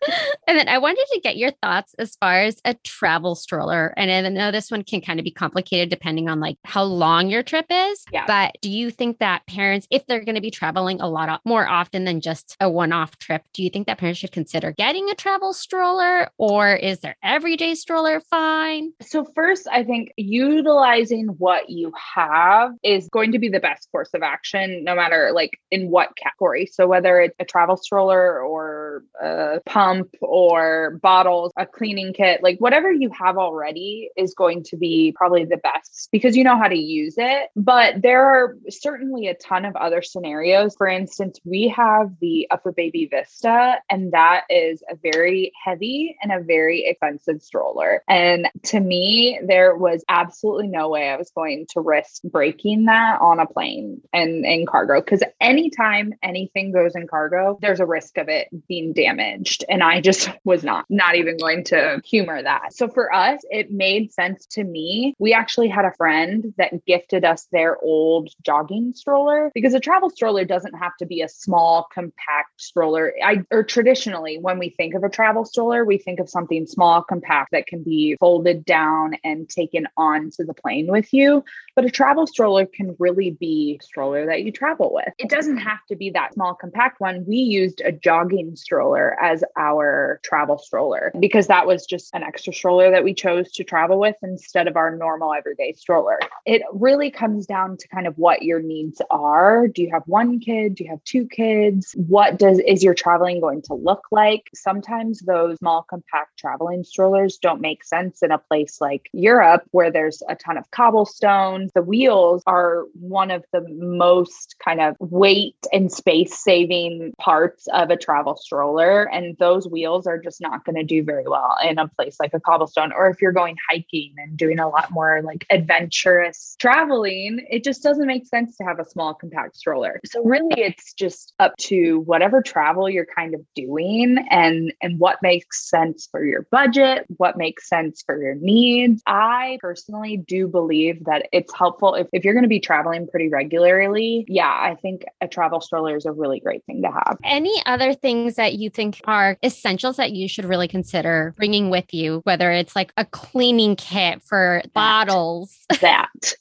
then 0.46 0.68
I 0.68 0.78
wanted 0.78 1.06
to 1.12 1.20
get 1.22 1.36
your 1.36 1.50
thoughts 1.62 1.94
as 1.98 2.16
far 2.16 2.42
as 2.42 2.60
a 2.64 2.74
travel 2.84 3.34
stroller. 3.34 3.92
And 3.96 4.10
I 4.10 4.28
know 4.28 4.50
this 4.50 4.70
one 4.70 4.84
can 4.84 5.00
kind 5.00 5.18
of 5.18 5.24
be 5.24 5.30
complicated 5.30 5.90
depending 5.90 6.28
on 6.28 6.40
like 6.40 6.56
how 6.64 6.82
long 6.82 7.28
your 7.28 7.42
trip 7.42 7.66
is. 7.70 8.04
Yeah. 8.12 8.24
But 8.26 8.56
do 8.62 8.70
you 8.70 8.90
think 8.90 9.18
that 9.18 9.46
parents, 9.46 9.86
if 9.90 10.06
they're 10.06 10.24
going 10.24 10.34
to 10.34 10.40
be 10.40 10.50
traveling 10.50 11.00
a 11.00 11.08
lot 11.08 11.40
more 11.44 11.68
often 11.68 12.04
than 12.04 12.20
just 12.20 12.56
a 12.60 12.70
one-off 12.70 13.18
trip, 13.18 13.42
do 13.52 13.62
you 13.62 13.70
think 13.70 13.86
that 13.86 13.98
parents 13.98 14.20
should 14.20 14.32
consider 14.32 14.72
getting 14.72 15.10
a 15.10 15.14
travel 15.14 15.52
stroller 15.52 16.30
or 16.38 16.74
is 16.74 17.00
their 17.00 17.16
everyday 17.22 17.74
stroller 17.74 18.20
fine? 18.20 18.92
So 19.00 19.26
first, 19.34 19.66
I 19.70 19.84
think 19.84 20.12
utilizing 20.16 21.26
what 21.38 21.70
you 21.70 21.92
have 22.14 22.72
is 22.82 23.08
going 23.08 23.32
to 23.32 23.38
be 23.38 23.48
the 23.48 23.60
best 23.60 23.88
course 23.90 24.10
of 24.14 24.22
action 24.22 24.51
no 24.54 24.94
matter 24.94 25.30
like 25.34 25.58
in 25.70 25.90
what 25.90 26.16
category. 26.16 26.66
So 26.66 26.86
whether 26.86 27.20
it's 27.20 27.36
a 27.38 27.44
travel 27.44 27.76
stroller 27.76 28.40
or 28.40 29.04
a 29.20 29.60
pump 29.66 30.14
or 30.20 30.98
bottles, 31.02 31.52
a 31.56 31.66
cleaning 31.66 32.12
kit, 32.12 32.42
like 32.42 32.58
whatever 32.58 32.92
you 32.92 33.10
have 33.10 33.36
already 33.36 34.10
is 34.16 34.34
going 34.34 34.64
to 34.64 34.76
be 34.76 35.12
probably 35.16 35.44
the 35.44 35.56
best 35.56 36.08
because 36.12 36.36
you 36.36 36.44
know 36.44 36.56
how 36.56 36.68
to 36.68 36.78
use 36.78 37.14
it. 37.16 37.50
But 37.56 38.02
there 38.02 38.24
are 38.24 38.56
certainly 38.68 39.28
a 39.28 39.34
ton 39.34 39.64
of 39.64 39.76
other 39.76 40.02
scenarios. 40.02 40.74
For 40.76 40.88
instance, 40.88 41.38
we 41.44 41.68
have 41.68 42.12
the 42.20 42.48
UPPAbaby 42.50 43.10
Vista, 43.10 43.76
and 43.90 44.12
that 44.12 44.44
is 44.50 44.82
a 44.90 44.96
very 44.96 45.52
heavy 45.64 46.16
and 46.22 46.32
a 46.32 46.42
very 46.42 46.84
expensive 46.86 47.42
stroller. 47.42 48.02
And 48.08 48.48
to 48.64 48.80
me, 48.80 49.40
there 49.46 49.74
was 49.74 50.04
absolutely 50.08 50.68
no 50.68 50.88
way 50.88 51.08
I 51.08 51.16
was 51.16 51.30
going 51.34 51.66
to 51.70 51.80
risk 51.80 52.22
breaking 52.22 52.86
that 52.86 53.20
on 53.20 53.40
a 53.40 53.46
plane. 53.46 54.00
And 54.12 54.41
in, 54.44 54.66
cargo 54.66 55.00
because 55.00 55.22
anytime 55.40 56.12
anything 56.22 56.72
goes 56.72 56.94
in 56.94 57.06
cargo, 57.06 57.58
there's 57.60 57.80
a 57.80 57.86
risk 57.86 58.18
of 58.18 58.28
it 58.28 58.48
being 58.68 58.92
damaged. 58.92 59.64
And 59.68 59.82
I 59.82 60.00
just 60.00 60.30
was 60.44 60.62
not, 60.62 60.84
not 60.88 61.16
even 61.16 61.36
going 61.36 61.64
to 61.64 62.00
humor 62.04 62.42
that. 62.42 62.74
So 62.74 62.88
for 62.88 63.12
us, 63.12 63.40
it 63.50 63.70
made 63.70 64.12
sense 64.12 64.46
to 64.52 64.64
me. 64.64 65.14
We 65.18 65.32
actually 65.32 65.68
had 65.68 65.84
a 65.84 65.92
friend 65.92 66.54
that 66.58 66.84
gifted 66.86 67.24
us 67.24 67.46
their 67.52 67.78
old 67.82 68.30
jogging 68.44 68.92
stroller 68.94 69.50
because 69.54 69.74
a 69.74 69.80
travel 69.80 70.10
stroller 70.10 70.44
doesn't 70.44 70.74
have 70.74 70.96
to 70.98 71.06
be 71.06 71.22
a 71.22 71.28
small, 71.28 71.88
compact 71.92 72.60
stroller. 72.60 73.12
I 73.24 73.42
or 73.50 73.62
traditionally, 73.62 74.38
when 74.38 74.58
we 74.58 74.70
think 74.70 74.94
of 74.94 75.04
a 75.04 75.08
travel 75.08 75.44
stroller, 75.44 75.84
we 75.84 75.98
think 75.98 76.20
of 76.20 76.28
something 76.28 76.66
small, 76.66 77.02
compact 77.02 77.50
that 77.52 77.66
can 77.66 77.82
be 77.82 78.16
folded 78.20 78.64
down 78.64 79.14
and 79.24 79.48
taken 79.48 79.86
onto 79.96 80.44
the 80.44 80.54
plane 80.54 80.86
with 80.88 81.12
you. 81.12 81.44
But 81.74 81.84
a 81.84 81.90
travel 81.90 82.26
stroller 82.26 82.66
can 82.66 82.96
really 82.98 83.30
be 83.30 83.80
stroller 83.82 84.02
stroller 84.02 84.26
that 84.32 84.44
you 84.44 84.50
travel 84.50 84.92
with. 84.92 85.12
It 85.18 85.28
doesn't 85.28 85.56
mm-hmm. 85.56 85.68
have 85.68 85.84
to 85.88 85.96
be 85.96 86.10
that 86.10 86.32
small, 86.32 86.54
compact 86.54 87.00
one. 87.00 87.24
We 87.26 87.36
used 87.36 87.82
a 87.84 87.92
jogging 87.92 88.56
stroller 88.56 89.22
as 89.22 89.44
our 89.58 90.20
travel 90.24 90.56
stroller 90.56 91.12
because 91.20 91.48
that 91.48 91.66
was 91.66 91.84
just 91.84 92.14
an 92.14 92.22
extra 92.22 92.52
stroller 92.52 92.90
that 92.90 93.04
we 93.04 93.12
chose 93.12 93.52
to 93.52 93.64
travel 93.64 93.98
with 93.98 94.16
instead 94.22 94.68
of 94.68 94.76
our 94.76 94.96
normal 94.96 95.34
everyday 95.34 95.74
stroller. 95.74 96.18
It 96.46 96.62
really 96.72 97.10
comes 97.10 97.46
down 97.46 97.76
to 97.76 97.88
kind 97.88 98.06
of 98.06 98.16
what 98.16 98.42
your 98.42 98.60
needs 98.60 99.02
are. 99.10 99.68
Do 99.68 99.82
you 99.82 99.90
have 99.92 100.02
one 100.06 100.40
kid? 100.40 100.76
Do 100.76 100.84
you 100.84 100.90
have 100.90 101.04
two 101.04 101.26
kids? 101.26 101.94
What 101.94 102.38
does 102.38 102.58
is 102.60 102.82
your 102.82 102.94
traveling 102.94 103.40
going 103.40 103.60
to 103.62 103.74
look 103.74 104.06
like? 104.10 104.48
Sometimes 104.54 105.20
those 105.20 105.58
small 105.58 105.82
compact 105.82 106.38
traveling 106.38 106.84
strollers 106.84 107.36
don't 107.36 107.60
make 107.60 107.84
sense 107.84 108.22
in 108.22 108.30
a 108.30 108.38
place 108.38 108.80
like 108.80 109.10
Europe 109.12 109.64
where 109.72 109.90
there's 109.90 110.22
a 110.28 110.34
ton 110.34 110.56
of 110.56 110.70
cobblestones. 110.70 111.70
The 111.74 111.82
wheels 111.82 112.42
are 112.46 112.84
one 112.94 113.30
of 113.30 113.44
the 113.52 113.66
most 113.68 114.21
kind 114.64 114.80
of 114.80 114.96
weight 115.00 115.56
and 115.72 115.90
space 115.90 116.38
saving 116.38 117.12
parts 117.18 117.66
of 117.72 117.90
a 117.90 117.96
travel 117.96 118.36
stroller 118.36 119.04
and 119.04 119.36
those 119.38 119.68
wheels 119.68 120.06
are 120.06 120.18
just 120.18 120.40
not 120.40 120.64
going 120.64 120.76
to 120.76 120.84
do 120.84 121.02
very 121.02 121.24
well 121.26 121.56
in 121.64 121.78
a 121.78 121.88
place 121.88 122.16
like 122.20 122.34
a 122.34 122.40
cobblestone 122.40 122.92
or 122.92 123.08
if 123.08 123.20
you're 123.20 123.32
going 123.32 123.56
hiking 123.68 124.14
and 124.18 124.36
doing 124.36 124.58
a 124.58 124.68
lot 124.68 124.90
more 124.90 125.22
like 125.22 125.46
adventurous 125.50 126.56
traveling, 126.58 127.44
it 127.50 127.64
just 127.64 127.82
doesn't 127.82 128.06
make 128.06 128.26
sense 128.26 128.56
to 128.56 128.64
have 128.64 128.78
a 128.78 128.84
small 128.84 129.14
compact 129.14 129.56
stroller. 129.56 130.00
So 130.04 130.22
really 130.24 130.60
it's 130.60 130.92
just 130.94 131.34
up 131.38 131.56
to 131.58 132.00
whatever 132.00 132.42
travel 132.42 132.88
you're 132.88 133.06
kind 133.06 133.34
of 133.34 133.40
doing 133.54 134.18
and 134.30 134.72
and 134.82 134.98
what 134.98 135.18
makes 135.22 135.68
sense 135.68 136.08
for 136.10 136.24
your 136.24 136.46
budget, 136.50 137.06
what 137.16 137.36
makes 137.36 137.68
sense 137.68 138.02
for 138.04 138.20
your 138.22 138.34
needs. 138.34 139.02
I 139.06 139.58
personally 139.60 140.16
do 140.16 140.48
believe 140.48 141.04
that 141.04 141.28
it's 141.32 141.52
helpful 141.54 141.94
if, 141.94 142.06
if 142.12 142.24
you're 142.24 142.34
going 142.34 142.44
to 142.44 142.48
be 142.48 142.60
traveling 142.60 143.08
pretty 143.08 143.28
regularly. 143.28 144.01
Yeah, 144.28 144.48
I 144.48 144.76
think 144.80 145.04
a 145.20 145.28
travel 145.28 145.60
stroller 145.60 145.96
is 145.96 146.06
a 146.06 146.12
really 146.12 146.40
great 146.40 146.64
thing 146.64 146.82
to 146.82 146.90
have. 146.90 147.18
Any 147.24 147.54
other 147.66 147.94
things 147.94 148.36
that 148.36 148.54
you 148.54 148.70
think 148.70 149.00
are 149.04 149.38
essentials 149.42 149.96
that 149.96 150.12
you 150.12 150.28
should 150.28 150.44
really 150.44 150.68
consider 150.68 151.34
bringing 151.36 151.70
with 151.70 151.92
you, 151.92 152.20
whether 152.24 152.50
it's 152.50 152.76
like 152.76 152.92
a 152.96 153.04
cleaning 153.04 153.76
kit 153.76 154.22
for 154.22 154.60
that, 154.62 154.72
bottles? 154.72 155.58
That. 155.80 156.34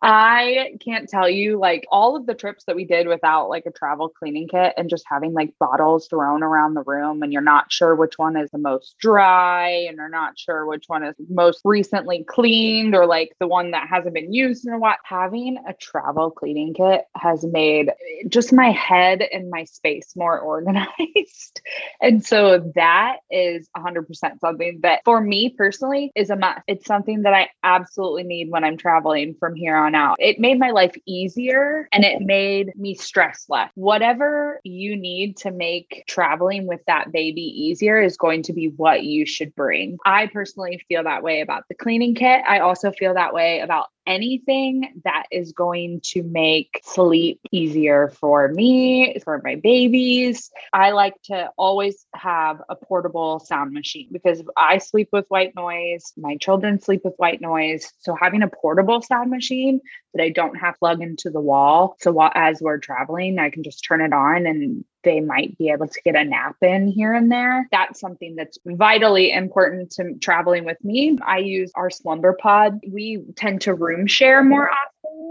I 0.00 0.76
can't 0.84 1.08
tell 1.08 1.28
you 1.28 1.58
like 1.58 1.84
all 1.90 2.14
of 2.14 2.24
the 2.26 2.34
trips 2.34 2.64
that 2.66 2.76
we 2.76 2.84
did 2.84 3.08
without 3.08 3.48
like 3.48 3.66
a 3.66 3.72
travel 3.72 4.08
cleaning 4.08 4.46
kit 4.46 4.74
and 4.76 4.88
just 4.88 5.04
having 5.08 5.32
like 5.32 5.54
bottles 5.58 6.06
thrown 6.06 6.44
around 6.44 6.74
the 6.74 6.84
room 6.84 7.22
and 7.22 7.32
you're 7.32 7.42
not 7.42 7.72
sure 7.72 7.96
which 7.96 8.16
one 8.16 8.36
is 8.36 8.48
the 8.52 8.58
most 8.58 8.94
dry 9.00 9.70
and 9.88 9.96
you're 9.96 10.08
not 10.08 10.38
sure 10.38 10.66
which 10.66 10.84
one 10.86 11.02
is 11.02 11.16
most 11.28 11.62
recently 11.64 12.22
cleaned 12.22 12.94
or 12.94 13.06
like 13.06 13.34
the 13.40 13.48
one 13.48 13.72
that 13.72 13.88
hasn't 13.88 14.14
been 14.14 14.32
used 14.32 14.66
in 14.66 14.72
a 14.72 14.78
while. 14.78 14.96
Having 15.02 15.58
a 15.68 15.74
travel 15.74 16.30
cleaning 16.30 16.74
kit 16.74 17.04
has 17.16 17.44
made 17.44 17.90
just 18.28 18.52
my 18.52 18.70
head 18.70 19.20
and 19.20 19.50
my 19.50 19.64
space 19.64 20.12
more 20.14 20.38
organized. 20.48 21.60
and 22.00 22.24
so 22.24 22.70
that 22.76 23.16
is 23.32 23.68
100% 23.76 24.38
something 24.40 24.78
that 24.82 25.00
for 25.04 25.20
me 25.20 25.48
personally 25.50 26.12
is 26.14 26.30
a 26.30 26.36
must. 26.36 26.60
It's 26.68 26.86
something 26.86 27.22
that 27.22 27.34
I 27.34 27.48
absolutely 27.64 28.22
need 28.22 28.50
when 28.50 28.62
I'm 28.62 28.76
traveling 28.76 29.34
from 29.40 29.56
here 29.56 29.76
on 29.76 29.87
out. 29.94 30.16
It 30.18 30.38
made 30.38 30.58
my 30.58 30.70
life 30.70 30.94
easier 31.06 31.88
and 31.92 32.04
it 32.04 32.20
made 32.20 32.72
me 32.76 32.94
stress 32.94 33.46
less. 33.48 33.70
Whatever 33.74 34.60
you 34.64 34.96
need 34.96 35.36
to 35.38 35.50
make 35.50 36.04
traveling 36.06 36.66
with 36.66 36.80
that 36.86 37.12
baby 37.12 37.42
easier 37.42 38.00
is 38.00 38.16
going 38.16 38.42
to 38.44 38.52
be 38.52 38.68
what 38.68 39.04
you 39.04 39.26
should 39.26 39.54
bring. 39.54 39.98
I 40.04 40.26
personally 40.26 40.84
feel 40.88 41.04
that 41.04 41.22
way 41.22 41.40
about 41.40 41.64
the 41.68 41.74
cleaning 41.74 42.14
kit. 42.14 42.42
I 42.46 42.60
also 42.60 42.90
feel 42.92 43.14
that 43.14 43.34
way 43.34 43.60
about 43.60 43.86
anything 44.08 45.00
that 45.04 45.26
is 45.30 45.52
going 45.52 46.00
to 46.02 46.22
make 46.22 46.80
sleep 46.82 47.40
easier 47.52 48.08
for 48.08 48.48
me, 48.48 49.18
for 49.22 49.40
my 49.44 49.56
babies. 49.56 50.50
I 50.72 50.92
like 50.92 51.14
to 51.24 51.50
always 51.58 52.06
have 52.14 52.62
a 52.68 52.74
portable 52.74 53.38
sound 53.38 53.72
machine 53.72 54.08
because 54.10 54.42
I 54.56 54.78
sleep 54.78 55.10
with 55.12 55.26
white 55.28 55.54
noise, 55.54 56.12
my 56.16 56.36
children 56.38 56.80
sleep 56.80 57.02
with 57.04 57.14
white 57.18 57.40
noise. 57.40 57.92
So 58.00 58.16
having 58.20 58.42
a 58.42 58.48
portable 58.48 59.02
sound 59.02 59.30
machine 59.30 59.80
that 60.14 60.22
I 60.22 60.30
don't 60.30 60.56
have 60.56 60.78
plug 60.78 61.02
into 61.02 61.30
the 61.30 61.40
wall. 61.40 61.96
So 62.00 62.12
while, 62.12 62.32
as 62.34 62.60
we're 62.60 62.78
traveling, 62.78 63.38
I 63.38 63.50
can 63.50 63.62
just 63.62 63.84
turn 63.84 64.00
it 64.00 64.12
on 64.12 64.46
and 64.46 64.84
they 65.04 65.20
might 65.20 65.56
be 65.58 65.70
able 65.70 65.88
to 65.88 66.00
get 66.02 66.16
a 66.16 66.24
nap 66.24 66.56
in 66.62 66.88
here 66.88 67.12
and 67.14 67.30
there. 67.30 67.68
That's 67.70 68.00
something 68.00 68.36
that's 68.36 68.58
vitally 68.66 69.32
important 69.32 69.90
to 69.92 70.14
traveling 70.20 70.64
with 70.64 70.82
me. 70.84 71.18
I 71.24 71.38
use 71.38 71.70
our 71.74 71.90
slumber 71.90 72.34
pod. 72.34 72.80
We 72.86 73.24
tend 73.36 73.62
to 73.62 73.74
room 73.74 74.06
share 74.06 74.42
more 74.42 74.70
often 74.70 74.88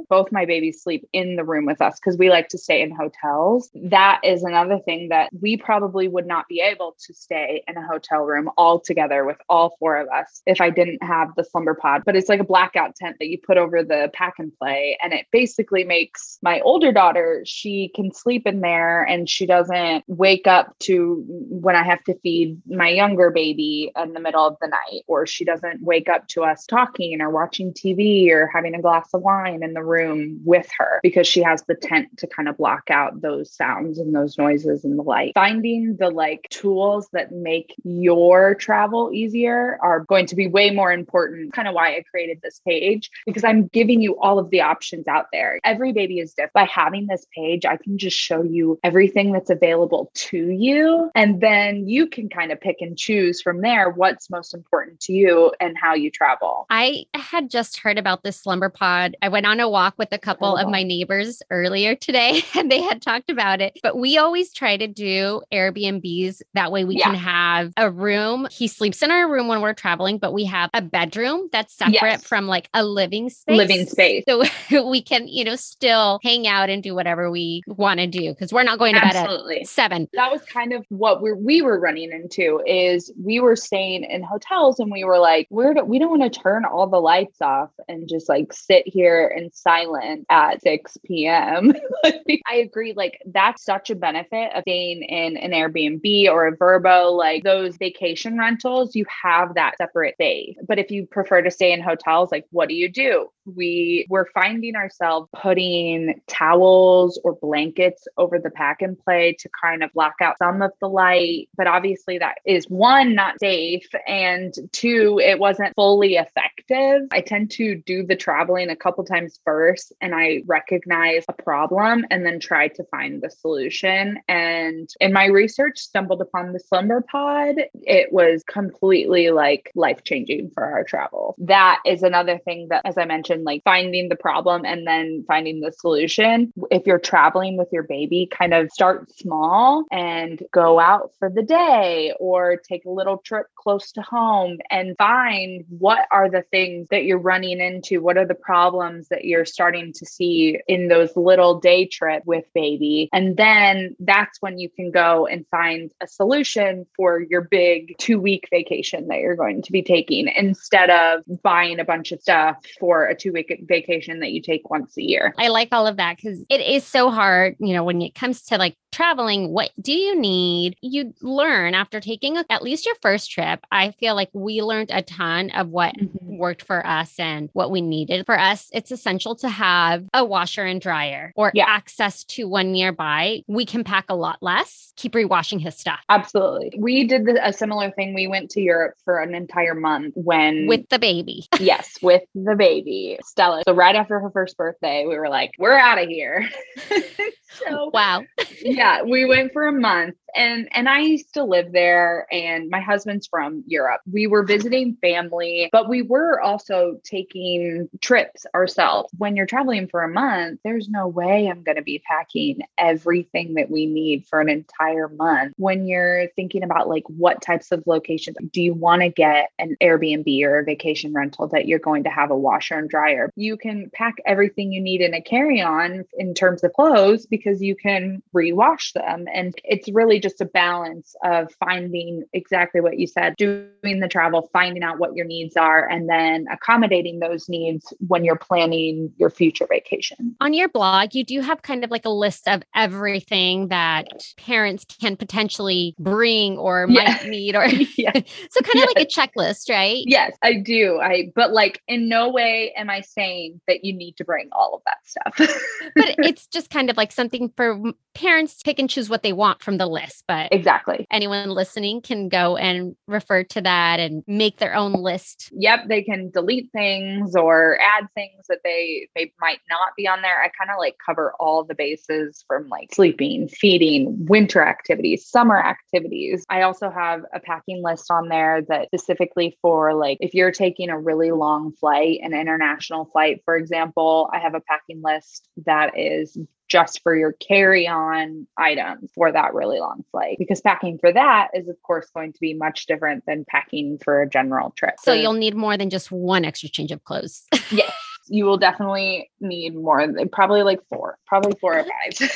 both 0.10 0.32
my 0.32 0.46
babies 0.46 0.82
sleep 0.82 1.08
in 1.14 1.36
the 1.36 1.44
room 1.44 1.66
with 1.66 1.82
us 1.82 2.00
because 2.00 2.18
we 2.18 2.30
like 2.30 2.50
to 2.50 2.58
stay 2.58 2.82
in 2.82 2.92
hotels. 2.92 3.70
That 3.76 4.22
is 4.24 4.44
another 4.44 4.80
thing 4.80 5.10
that 5.10 5.30
we 5.40 5.58
probably 5.58 6.08
would 6.08 6.28
not 6.28 6.48
be 6.48 6.62
able 6.62 6.96
to 7.06 7.14
stay 7.14 7.64
in 7.68 7.78
a 7.78 7.86
hotel 7.86 8.24
room 8.24 8.50
all 8.58 8.80
together 8.80 9.26
with 9.26 9.38
all 9.50 9.76
four 9.80 9.98
of 9.98 10.08
us 10.10 10.42
if 10.46 10.62
I 10.62 10.70
didn't 10.70 11.04
have 11.04 11.30
the 11.36 11.44
slumber 11.44 11.74
pod. 11.74 12.04
But 12.06 12.16
it's 12.16 12.30
like 12.30 12.40
a 12.40 12.46
blackout 12.46 12.96
tent 12.96 13.18
that 13.20 13.28
you 13.28 13.38
put 13.38 13.58
over 13.58 13.84
the 13.84 14.10
pack 14.14 14.36
and 14.40 14.52
play. 14.58 14.98
And 15.02 15.14
it 15.14 15.26
basically 15.32 15.84
makes 15.84 16.38
my 16.42 16.60
older 16.62 16.92
daughter, 16.92 17.44
she 17.46 17.92
can 17.96 18.14
sleep 18.14 18.48
in 18.48 18.62
there 18.62 19.04
and 19.04 19.30
she 19.30 19.46
doesn't 19.68 20.04
wake 20.08 20.48
up 20.48 20.78
to 20.80 21.24
when 21.28 21.76
I 21.76 21.84
have 21.84 22.04
to 22.06 22.18
feed 22.20 22.62
my 22.68 22.90
younger 22.90 23.30
baby 23.30 23.92
in 24.02 24.14
the 24.14 24.20
middle 24.20 24.46
of 24.46 24.58
the 24.62 24.68
night, 24.68 25.04
or 25.08 25.26
she 25.26 25.46
doesn't 25.46 25.82
wake 25.82 26.10
up 26.10 26.28
to 26.30 26.44
us 26.44 26.66
talking 26.66 27.22
or 27.22 27.30
watching 27.30 27.74
TV 27.74 28.30
or 28.30 28.48
having 28.48 28.76
a 28.76 28.82
glass 28.82 29.10
of 29.14 29.22
wine 29.22 29.64
in 29.64 29.74
the 29.74 29.84
room 29.84 30.40
with 30.46 30.70
her 30.78 31.00
because 31.04 31.28
she 31.28 31.42
has 31.42 31.64
the 31.68 31.76
tent 31.76 32.18
to 32.18 32.28
kind 32.28 32.48
of 32.48 32.58
block 32.58 32.90
out 32.90 33.22
those 33.22 33.54
sounds 33.54 34.00
and 34.00 34.14
those 34.14 34.38
noises 34.38 34.84
and 34.84 34.98
the 34.98 35.04
light. 35.04 35.34
Finding 35.34 35.98
the 35.98 36.10
like 36.10 36.48
tools 36.50 37.08
that 37.14 37.32
make 37.32 37.74
your 37.84 38.56
travel 38.56 39.12
easier 39.14 39.78
are 39.82 40.02
going 40.02 40.26
to 40.28 40.36
be 40.36 40.48
way 40.48 40.72
more 40.72 40.92
important. 40.92 41.54
Kind 41.54 41.68
of 41.68 41.74
why 41.74 41.96
I 41.96 42.04
created 42.10 42.40
this 42.42 42.62
page 42.66 43.10
because 43.26 43.44
I'm 43.44 43.68
giving 43.68 44.02
you 44.02 44.20
all 44.20 44.40
of 44.40 44.50
the 44.50 44.62
options 44.62 45.08
out 45.08 45.28
there. 45.32 45.60
Every 45.64 45.92
baby 45.92 46.20
is 46.20 46.34
different. 46.34 46.54
By 46.54 46.66
having 46.66 47.08
this 47.08 47.26
page, 47.36 47.66
I 47.66 47.78
can 47.78 47.98
just 47.98 48.18
show 48.18 48.44
you 48.44 48.80
everything 48.84 49.32
that's 49.32 49.47
available 49.50 50.12
to 50.14 50.50
you. 50.50 51.10
And 51.16 51.42
then 51.42 51.88
you 51.88 52.08
can 52.08 52.30
kind 52.30 52.52
of 52.52 52.60
pick 52.60 52.78
and 52.82 52.98
choose 52.98 53.42
from 53.42 53.62
there 53.62 53.90
what's 53.90 54.30
most 54.30 54.54
important 54.54 55.00
to 55.02 55.14
you 55.14 55.52
and 55.60 55.78
how 55.78 55.94
you 55.94 56.12
travel. 56.12 56.66
I 56.70 57.06
had 57.14 57.50
just 57.50 57.80
heard 57.80 57.98
about 57.98 58.24
this 58.24 58.38
slumber 58.38 58.70
pod. 58.70 59.16
I 59.22 59.30
went 59.30 59.46
on 59.46 59.60
a 59.60 59.70
walk 59.70 59.96
with 59.98 60.10
a 60.12 60.18
couple 60.18 60.50
oh. 60.58 60.62
of 60.62 60.70
my 60.70 60.82
oh. 60.82 60.86
neighbors 60.86 61.42
earlier 61.50 61.96
today 61.96 62.42
and 62.56 62.72
they 62.72 62.82
had 62.82 63.02
talked 63.02 63.30
about 63.30 63.62
it. 63.62 63.80
But 63.84 63.98
we 63.98 64.18
always 64.18 64.54
try 64.54 64.78
to 64.78 64.88
do 64.88 65.42
Airbnbs. 65.52 66.42
That 66.54 66.72
way 66.72 66.84
we 66.84 66.98
yeah. 66.98 67.06
can 67.06 67.16
have 67.16 67.74
a 67.78 67.90
room. 67.90 68.48
He 68.52 68.68
sleeps 68.68 69.02
in 69.02 69.12
our 69.12 69.32
room 69.32 69.48
when 69.48 69.62
we're 69.62 69.74
traveling, 69.74 70.18
but 70.18 70.34
we 70.34 70.46
have 70.46 70.70
a 70.74 70.82
bedroom 70.82 71.50
that's 71.52 71.74
separate 71.74 72.02
yes. 72.02 72.24
from 72.24 72.48
like 72.48 72.70
a 72.74 72.84
living 72.84 73.30
space. 73.30 73.58
Living 73.58 73.86
space. 73.86 74.24
So 74.28 74.44
we 74.90 75.02
can, 75.02 75.28
you 75.28 75.44
know, 75.44 75.56
still 75.56 76.20
hang 76.24 76.48
out 76.48 76.70
and 76.70 76.82
do 76.84 76.96
whatever 76.96 77.30
we 77.30 77.62
want 77.68 78.00
to 78.00 78.08
do 78.08 78.30
because 78.30 78.52
we're 78.52 78.64
not 78.64 78.80
going 78.80 78.96
to 78.96 79.04
Absolutely. 79.04 79.30
bed 79.30 79.37
at 79.37 79.37
seven. 79.66 80.08
That 80.14 80.32
was 80.32 80.42
kind 80.44 80.74
of 80.74 80.86
what 80.90 81.22
we 81.22 81.34
we 81.34 81.62
were 81.62 81.80
running 81.80 82.12
into 82.12 82.62
is 82.66 83.12
we 83.22 83.40
were 83.40 83.56
staying 83.56 84.04
in 84.04 84.24
hotels 84.24 84.80
and 84.80 84.92
we 84.92 85.04
were 85.04 85.20
like, 85.20 85.48
we're 85.50 85.84
we 85.84 86.00
don't 86.00 86.20
want 86.20 86.32
to 86.32 86.40
turn 86.40 86.66
all 86.66 86.88
the 86.88 87.00
lights 87.00 87.42
off 87.42 87.70
and 87.88 88.08
just 88.10 88.30
like 88.30 88.54
sit 88.54 88.84
here 88.86 89.34
in 89.36 89.52
silent 89.52 90.26
at 90.30 90.62
6 90.62 90.98
p.m. 91.06 91.74
I 92.06 92.56
agree. 92.56 92.94
Like, 92.96 93.20
that's 93.26 93.64
such 93.64 93.90
a 93.90 93.96
benefit 93.96 94.52
of 94.56 94.64
staying 94.64 95.04
in 95.04 95.38
an 95.38 95.52
Airbnb 95.52 96.30
or 96.30 96.48
a 96.48 96.56
Vrbo, 96.56 97.12
like 97.12 97.44
those 97.44 97.78
vacation 97.78 98.38
rentals, 98.38 98.96
you 98.96 99.06
have 99.24 99.56
that 99.56 99.78
separate 99.78 100.16
space. 100.16 100.56
But 100.68 100.80
if 100.80 100.92
you 100.92 101.06
prefer 101.06 101.42
to 101.42 101.52
stay 101.52 101.72
in 101.72 101.82
hotels, 101.82 102.32
like, 102.32 102.46
what 102.52 102.70
do 102.70 102.76
you 102.76 102.90
do? 102.90 103.30
We 103.56 104.06
were 104.10 104.30
finding 104.34 104.76
ourselves 104.76 105.30
putting 105.34 106.22
towels 106.28 107.20
or 107.24 107.36
blankets 107.36 108.08
over 108.18 108.40
the 108.40 108.50
pack 108.50 108.82
and 108.82 108.98
play 108.98 109.36
to 109.40 109.50
kind 109.62 109.84
of 109.84 109.94
block 109.94 110.16
out 110.22 110.38
some 110.38 110.62
of 110.62 110.72
the 110.82 110.90
light. 110.90 111.50
But 111.56 111.68
obviously, 111.68 112.18
that 112.20 112.40
is 112.46 112.66
one, 112.66 113.16
not 113.16 113.40
safe. 113.40 113.88
And 114.08 114.54
two, 114.72 115.20
it 115.24 115.40
wasn't 115.40 115.74
fully 115.76 116.16
effective. 116.16 117.08
I 117.12 117.22
tend 117.22 117.52
to 117.52 117.76
do 117.76 118.06
the 118.06 118.16
traveling 118.16 118.70
a 118.70 118.76
couple 118.76 119.04
times 119.04 119.40
first 119.46 119.94
and 120.02 120.14
I 120.14 120.42
recognize 120.46 121.24
a 121.28 121.34
problem 121.34 122.06
and 122.12 122.26
then 122.26 122.40
try 122.40 122.68
to 122.70 122.84
find 122.86 123.22
the 123.22 123.30
solution. 123.30 124.20
And 124.28 124.90
in 125.00 125.14
my 125.14 125.26
research, 125.26 125.80
stumbled 125.80 126.22
upon 126.22 126.54
the 126.54 126.60
slumber 126.60 127.02
pod. 127.02 127.56
It 127.84 128.12
was 128.12 128.44
completely 128.44 129.30
like 129.30 129.72
life 129.76 130.04
changing 130.04 130.52
for 130.52 130.64
our 130.64 130.84
travel. 130.84 131.36
That 131.40 131.80
is 131.86 132.04
another 132.04 132.38
thing 132.40 132.68
that, 132.70 132.82
as 132.86 132.98
I 132.98 133.06
mentioned, 133.06 133.37
like 133.44 133.64
finding 133.64 134.10
the 134.10 134.16
problem 134.16 134.66
and 134.66 134.86
then 134.86 135.24
finding 135.28 135.62
the 135.62 135.72
solution. 135.72 136.52
If 136.72 136.86
you're 136.86 137.00
traveling 137.00 137.58
with 137.58 137.70
your 137.72 137.84
baby, 137.84 138.30
kind 138.32 138.54
of 138.54 138.72
start 138.72 139.12
small 139.18 139.86
and 139.92 140.42
go 140.52 140.80
out 140.80 141.12
for 141.20 141.30
the 141.30 141.44
day 141.44 142.14
or 142.20 142.58
take 142.58 142.86
a 142.86 142.90
little 142.90 143.18
trip 143.20 143.48
close 143.56 143.92
to 143.94 144.02
home 144.02 144.58
and 144.70 144.96
find 144.98 145.66
what 145.70 146.08
are 146.12 146.30
the 146.30 146.44
things 146.52 146.88
that 146.90 147.04
you're 147.06 147.20
running 147.20 147.60
into? 147.60 148.02
What 148.02 148.18
are 148.18 148.26
the 148.26 148.36
problems 148.36 149.10
that 149.10 149.26
you're 149.26 149.46
starting 149.46 149.68
starting 149.68 149.94
to 149.94 150.06
see 150.06 150.60
in 150.68 150.88
those 150.88 151.16
little 151.16 151.60
day 151.60 151.86
trip 151.86 152.24
with 152.26 152.46
baby. 152.54 153.10
And 153.14 153.36
then 153.38 153.96
that's 154.00 154.42
when 154.42 154.60
you 154.60 154.70
can 154.70 154.92
go 154.92 155.28
and 155.28 155.46
find 155.52 155.92
a 156.02 156.08
solution 156.08 156.86
for 156.96 157.22
your 157.22 157.42
big 157.42 157.96
two 157.98 158.20
week 158.20 158.48
vacation 158.50 159.08
that 159.08 159.20
you're 159.20 159.36
going 159.36 159.62
to 159.62 159.72
be 159.72 159.82
taking 159.82 160.28
instead 160.28 160.90
of 160.90 161.24
buying 161.44 161.80
a 161.80 161.86
bunch 161.86 162.12
of 162.12 162.22
stuff 162.22 162.58
for 162.80 163.06
a 163.06 163.16
two 163.16 163.27
week 163.32 163.54
vacation 163.68 164.20
that 164.20 164.32
you 164.32 164.42
take 164.42 164.70
once 164.70 164.98
a 164.98 165.02
year. 165.02 165.34
I 165.38 165.48
like 165.50 165.70
all 165.72 165.88
of 165.88 165.98
that 165.98 166.18
because 166.18 166.44
it 166.50 166.62
is 166.62 166.84
so 166.84 167.10
hard, 167.10 167.56
you 167.60 167.74
know, 167.74 167.84
when 167.84 168.02
it 168.02 168.16
comes 168.16 168.44
to 168.44 168.58
like 168.58 168.76
traveling, 168.98 169.50
what 169.50 169.70
do 169.80 169.94
you 169.94 170.20
need? 170.20 170.76
You 170.82 171.14
learn 171.22 171.76
after 171.76 172.00
taking 172.00 172.36
a, 172.36 172.44
at 172.50 172.64
least 172.64 172.88
your 172.88 172.96
first 173.00 173.30
trip. 173.30 173.64
I 173.72 173.92
feel 173.92 174.16
like 174.16 174.32
we 174.34 174.64
learned 174.64 174.90
a 174.92 175.04
ton 175.04 175.52
of 175.52 175.70
what 175.70 175.96
mm-hmm. 175.96 176.38
worked 176.38 176.64
for 176.64 176.86
us 176.86 177.14
and 177.20 177.52
what 177.54 177.70
we 177.70 177.80
needed. 177.80 178.26
For 178.26 178.40
us, 178.40 178.70
it's 178.74 178.90
essential 178.90 179.36
to 179.36 179.50
have 179.50 180.06
a 180.16 180.26
washer 180.26 180.64
and 180.64 180.82
dryer 180.82 181.32
or 181.36 181.52
yeah. 181.54 181.66
access 181.68 182.24
to 182.24 182.48
one 182.48 182.72
nearby. 182.72 183.44
We 183.46 183.68
can 183.68 183.84
pack 183.84 184.06
a 184.10 184.16
lot 184.16 184.42
less, 184.42 184.94
keep 184.96 185.14
rewashing 185.14 185.62
his 185.62 185.78
stuff. 185.78 186.00
Absolutely. 186.10 186.74
We 186.80 187.04
did 187.04 187.30
a 187.40 187.54
similar 187.54 187.92
thing. 187.92 188.16
We 188.16 188.26
went 188.26 188.50
to 188.52 188.62
Europe 188.62 188.96
for 189.06 189.20
an 189.20 189.36
entire 189.36 189.76
month 189.76 190.16
when 190.16 190.66
with 190.66 190.90
the 190.90 190.98
baby. 190.98 191.46
yes, 191.60 192.00
with 192.02 192.24
the 192.34 192.56
baby, 192.56 193.20
Stella. 193.24 193.62
So 193.68 193.76
right 193.76 193.96
after 193.96 194.20
her 194.20 194.32
first 194.32 194.58
birthday, 194.58 195.06
we 195.08 195.20
were 195.20 195.30
like, 195.30 195.52
we're 195.60 195.78
out 195.78 196.02
of 196.02 196.10
here. 196.10 196.50
so 197.66 197.92
wow. 197.94 198.24
yeah, 198.62 199.04
we 199.04 199.26
went 199.26 199.54
for 199.54 199.68
a 199.68 199.72
month 199.72 200.16
and 200.36 200.68
and 200.72 200.90
I 200.90 201.00
used 201.00 201.34
to 201.34 201.44
live 201.44 201.72
there 201.72 202.28
and 202.32 202.70
my 202.70 202.80
husband's 202.80 203.28
from 203.28 203.64
Europe. 203.68 204.02
We 204.12 204.28
were 204.28 204.44
visiting 204.44 204.98
family, 205.02 205.70
but 205.72 205.90
we 205.90 206.02
were 206.02 206.42
also 206.42 207.00
taking 207.04 207.90
trips 208.02 208.46
ourselves. 208.54 209.10
When 209.18 209.36
you're 209.36 209.46
traveling 209.46 209.88
for 209.88 210.04
a 210.04 210.10
month, 210.10 210.60
there's 210.64 210.90
no 210.90 211.08
way 211.08 211.48
I'm 211.48 211.64
going 211.64 211.78
to 211.78 211.82
be 211.82 212.00
packing 212.00 212.62
everything 212.78 213.56
that 213.56 213.70
we 213.70 213.86
need 213.86 214.26
for 214.26 214.40
an 214.40 214.50
entire 214.50 215.08
month. 215.08 215.54
When 215.58 215.88
you're 215.88 216.28
thinking 216.36 216.64
about 216.64 216.90
like 216.90 217.04
what 217.08 217.42
types 217.42 217.72
of 217.72 217.84
locations 217.86 218.38
do 218.52 218.62
you 218.62 218.74
want 218.74 219.02
to 219.02 219.10
get 219.10 219.52
an 219.60 219.76
Airbnb 219.82 220.44
or 220.44 220.60
a 220.60 220.64
vacation 220.64 221.14
rental 221.14 221.48
that 221.50 221.68
you're 221.68 221.80
going 221.80 222.04
to 222.04 222.10
have 222.10 222.32
a 222.32 222.38
washer 222.38 222.78
and 222.78 222.90
dryer, 222.90 223.32
you 223.36 223.58
can 223.58 223.90
pack 223.94 224.16
everything 224.26 224.72
you 224.72 224.82
need 224.82 225.02
in 225.02 225.14
a 225.14 225.22
carry-on 225.22 226.06
in 226.18 226.34
terms 226.34 226.64
of 226.64 226.74
clothes 226.74 227.26
because 227.26 227.62
you 227.62 227.76
can 227.76 228.22
rewash 228.36 228.94
them 228.94 229.26
and 229.34 229.56
it's 229.64 229.90
really 229.90 230.17
just 230.20 230.42
a 230.42 230.46
balance 230.46 231.16
of 231.24 231.52
finding 231.60 232.24
exactly 232.34 232.82
what 232.82 233.00
you 233.00 233.08
said, 233.08 233.36
doing 233.38 234.00
the 234.00 234.08
travel, 234.08 234.50
finding 234.54 234.84
out 234.84 235.00
what 235.00 235.16
your 235.16 235.26
needs 235.26 235.56
are, 235.58 235.88
and 235.88 236.10
then 236.10 236.46
accommodating 236.52 237.20
those 237.20 237.50
needs 237.50 237.94
when 238.08 238.24
you're 238.24 238.38
planning 238.38 239.12
your 239.18 239.30
future 239.30 239.68
vacation. 239.70 240.36
On 240.42 240.54
your 240.54 240.70
blog, 240.70 241.14
you 241.14 241.24
do 241.24 241.42
have 241.42 241.62
kind 241.62 241.84
of 241.84 241.92
like 241.92 242.06
a 242.06 242.10
list 242.10 242.48
of 242.48 242.64
everything 242.76 243.70
that 243.70 244.08
parents 244.38 244.86
can 244.86 245.16
potentially 245.16 245.96
bring 246.00 246.58
or 246.58 246.88
yeah. 246.90 247.04
might 247.04 247.28
need, 247.28 247.56
or 247.56 247.66
yeah. 247.98 248.12
so 248.50 248.62
kind 248.62 248.84
of 248.84 248.90
yes. 248.90 248.94
like 248.96 249.06
a 249.06 249.06
checklist, 249.06 249.70
right? 249.70 250.04
Yes, 250.06 250.36
I 250.44 250.56
do. 250.56 251.00
I 251.00 251.32
but 251.36 251.52
like 251.52 251.82
in 251.88 252.10
no 252.10 252.30
way 252.30 252.74
am 252.76 252.90
I 252.90 253.02
saying 253.02 253.62
that 253.68 253.84
you 253.84 253.94
need 253.94 254.18
to 254.18 254.26
bring 254.26 254.50
all 254.52 254.76
of 254.76 254.82
that 254.86 254.98
stuff. 255.04 255.36
but 255.96 256.16
it's 256.20 256.48
just 256.48 256.70
kind 256.70 256.90
of 256.90 256.98
like 256.98 257.12
something 257.12 257.52
for 257.56 257.80
parents 258.14 258.58
to 258.58 258.64
pick 258.64 258.80
and 258.80 258.90
choose 258.90 259.10
what 259.10 259.24
they 259.24 259.34
want 259.34 259.62
from 259.62 259.78
the 259.78 259.86
list 259.86 260.07
but 260.28 260.50
exactly. 260.52 261.06
anyone 261.12 261.50
listening 261.50 262.02
can 262.02 262.30
go 262.30 262.58
and 262.58 262.96
refer 263.08 263.44
to 263.44 263.62
that 263.62 264.00
and 264.00 264.24
make 264.28 264.58
their 264.58 264.76
own 264.76 264.94
list. 264.94 265.50
Yep 265.54 265.88
they 265.88 266.02
can 266.02 266.30
delete 266.30 266.72
things 266.72 267.36
or 267.36 267.80
add 267.80 268.08
things 268.16 268.46
that 268.50 268.60
they 268.64 269.08
they 269.16 269.32
might 269.40 269.60
not 269.70 269.90
be 269.96 270.08
on 270.08 270.22
there. 270.22 270.42
I 270.42 270.50
kind 270.58 270.72
of 270.72 270.78
like 270.80 270.96
cover 271.06 271.34
all 271.40 271.64
the 271.64 271.76
bases 271.76 272.44
from 272.48 272.68
like 272.70 272.94
sleeping 272.94 273.48
feeding 273.48 274.26
winter 274.26 274.64
activities 274.64 275.28
summer 275.28 275.60
activities. 275.60 276.46
I 276.50 276.62
also 276.64 276.90
have 276.90 277.22
a 277.34 277.40
packing 277.40 277.84
list 277.84 278.10
on 278.12 278.30
there 278.30 278.62
that 278.70 278.88
specifically 278.88 279.58
for 279.62 279.94
like 279.94 280.18
if 280.22 280.34
you're 280.34 280.52
taking 280.52 280.90
a 280.90 281.00
really 281.00 281.32
long 281.32 281.72
flight 281.74 282.20
an 282.22 282.34
international 282.34 283.06
flight 283.06 283.42
for 283.46 283.56
example 283.56 284.30
i 284.34 284.40
have 284.40 284.56
a 284.56 284.62
packing 284.62 285.02
list 285.04 285.48
that 285.66 285.98
is 285.98 286.38
just 286.68 287.02
for 287.02 287.16
your 287.16 287.34
carry 287.34 287.88
on 287.88 288.48
items 288.58 289.10
for 289.16 289.32
that 289.32 289.54
really 289.54 289.80
long 289.80 290.04
flight 290.12 290.36
because 290.38 290.62
packing 290.62 290.98
for 291.00 291.12
that 291.12 291.50
is 291.54 291.68
of 291.68 291.76
course 291.84 292.10
going 292.14 292.34
to 292.34 292.40
be 292.40 292.54
much 292.54 292.86
different 292.86 293.24
than 293.26 293.46
packing 293.48 293.98
for 294.04 294.22
a 294.22 294.30
general 294.30 294.72
trip. 294.72 294.96
So 295.00 295.14
mm. 295.14 295.22
you'll 295.22 295.34
need 295.34 295.56
more 295.56 295.78
than 295.78 295.90
just 295.90 296.12
one 296.12 296.46
extra 296.46 296.70
change 296.70 296.92
of 296.92 297.04
clothes. 297.04 297.44
yes. 297.72 297.94
You 298.30 298.44
will 298.44 298.58
definitely 298.58 299.32
need 299.40 299.74
more, 299.74 300.06
probably 300.34 300.62
like 300.62 300.82
four, 300.90 301.18
probably 301.26 301.54
four 301.62 301.80
or 301.80 301.86
five. 301.86 302.30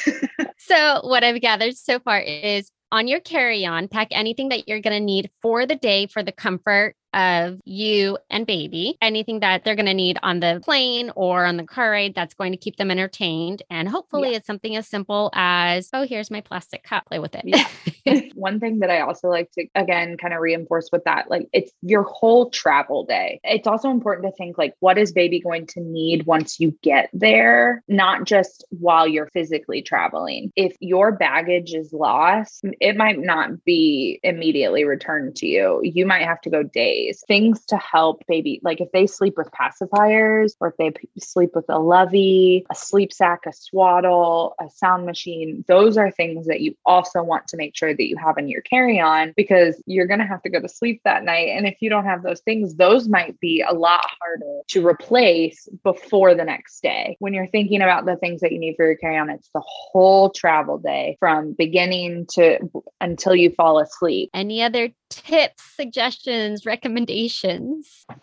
so, 0.58 1.02
what 1.04 1.22
I've 1.22 1.42
gathered 1.42 1.76
so 1.76 2.00
far 2.00 2.18
is 2.18 2.72
on 2.94 3.10
your 3.10 3.20
carry 3.20 3.66
on, 3.66 3.90
pack 3.90 4.08
anything 4.12 4.50
that 4.50 4.70
you're 4.70 4.80
going 4.80 4.98
to 4.98 5.04
need 5.04 5.30
for 5.42 5.66
the 5.66 5.76
day 5.76 6.08
for 6.08 6.24
the 6.24 6.32
comfort 6.32 6.96
of 7.14 7.60
you 7.66 8.18
and 8.30 8.46
baby, 8.46 8.98
anything 9.02 9.40
that 9.42 9.64
they're 9.64 9.76
going 9.76 9.86
to 9.86 9.94
need 9.94 10.18
on 10.24 10.40
the 10.40 10.62
plane 10.64 11.12
or 11.16 11.46
on 11.46 11.58
the 11.58 11.64
car 11.64 11.92
ride 11.92 12.16
that's 12.16 12.34
going 12.34 12.52
to 12.52 12.58
keep 12.58 12.78
them 12.78 12.92
entertained. 12.92 13.64
And 13.70 13.88
hopefully, 13.88 14.32
yeah. 14.32 14.38
it's 14.38 14.48
something 14.48 14.76
as 14.76 14.88
simple 14.88 15.30
as, 15.34 15.90
oh, 15.94 16.06
here's 16.06 16.32
my 16.32 16.42
plastic 16.42 16.84
cup, 16.84 17.06
play 17.08 17.20
with 17.20 17.36
it. 17.36 17.44
Yeah. 17.46 18.22
One 18.36 18.60
thing 18.60 18.80
that 18.80 18.90
I 18.90 19.02
also 19.02 19.30
like 19.30 19.52
to, 19.52 19.68
again, 19.76 20.18
kind 20.18 20.34
of 20.34 20.40
reinforce 20.40 20.90
with 20.92 21.04
that, 21.04 21.30
like 21.30 21.48
it's 21.54 21.72
your 21.82 22.04
whole 22.04 22.50
travel 22.50 23.06
day. 23.06 23.40
It's 23.44 23.68
also 23.68 23.90
important 23.90 24.28
to 24.28 24.36
think, 24.36 24.58
like, 24.58 24.76
what 24.80 24.98
is 24.98 25.12
baby 25.12 25.40
going 25.40 25.68
to 25.68 25.82
need 25.82 26.26
once 26.26 26.60
you 26.60 26.78
get 26.82 27.10
there, 27.14 27.84
not 27.88 28.26
just 28.26 28.66
while 28.70 29.08
you're 29.08 29.28
physically 29.28 29.82
traveling. 29.82 30.52
If 30.56 30.76
your 30.80 31.12
baggage 31.12 31.74
is 31.74 31.94
lost, 31.94 32.66
it 32.80 32.98
might 32.98 33.20
not 33.20 33.64
be 33.64 34.20
immediately 34.24 34.86
returned 34.86 35.36
to 35.38 35.48
you. 35.48 35.82
You 35.84 36.06
might 36.06 36.24
have 36.24 36.42
to 36.42 36.50
go 36.50 36.64
days 36.64 37.01
ways, 37.02 37.24
things 37.28 37.66
to 37.66 37.78
help 37.78 38.24
baby. 38.28 38.60
Like 38.64 38.82
if 38.82 38.92
they 38.92 39.08
sleep 39.08 39.36
with 39.38 39.50
pacifiers 39.52 40.54
or 40.60 40.70
if 40.70 40.78
they 40.78 40.92
p- 40.92 41.10
sleep 41.20 41.52
with 41.56 41.66
a 41.70 41.80
lovey, 41.80 42.66
a 42.70 42.76
sleep 42.76 43.14
sack, 43.14 43.42
a 43.46 43.54
swaddle, 43.54 44.56
a 44.60 44.70
sound 44.70 45.06
machine, 45.06 45.64
those 45.68 45.98
are 45.98 46.12
things 46.12 46.48
that 46.48 46.62
you 46.62 46.76
also 46.86 47.24
want 47.24 47.48
to 47.50 47.58
make 47.58 47.76
sure 47.76 47.94
that 47.94 48.08
you 48.08 48.18
have 48.18 48.38
in 48.38 48.48
your 48.48 48.62
carry 48.62 49.00
on 49.00 49.34
because 49.36 49.82
you're 49.86 50.08
going 50.08 50.20
to 50.20 50.26
have 50.26 50.42
to 50.44 50.50
go 50.50 50.60
to 50.60 50.70
sleep 50.70 51.02
that 51.04 51.24
night. 51.24 51.50
And 51.50 51.68
if 51.68 51.78
you 51.82 51.90
don't 51.90 52.06
have 52.06 52.24
those 52.24 52.42
things, 52.42 52.76
those 52.76 53.08
might 53.08 53.40
be 53.40 53.64
a 53.68 53.74
lot 53.74 54.06
harder 54.20 54.62
to 54.70 54.88
replace 54.88 55.68
before 55.84 56.36
the 56.36 56.46
next 56.46 56.82
day. 56.82 57.18
When 57.20 57.34
you're 57.34 57.48
thinking 57.48 57.82
about 57.82 58.06
the 58.06 58.16
things 58.16 58.42
that 58.42 58.52
you 58.52 58.60
need 58.60 58.76
for 58.76 58.86
your 58.86 58.96
carry 58.96 59.18
on, 59.18 59.30
it's 59.30 59.50
the 59.54 59.64
whole 59.66 60.30
travel 60.30 60.78
day 60.78 61.18
from 61.20 61.54
beginning 61.54 62.28
to 62.34 62.60
until 63.00 63.36
you 63.36 63.52
fall 63.52 63.80
asleep. 63.80 64.30
Any 64.34 64.62
other 64.64 64.92
tips, 65.12 65.64
suggestions, 65.76 66.66
recommendations? 66.66 66.91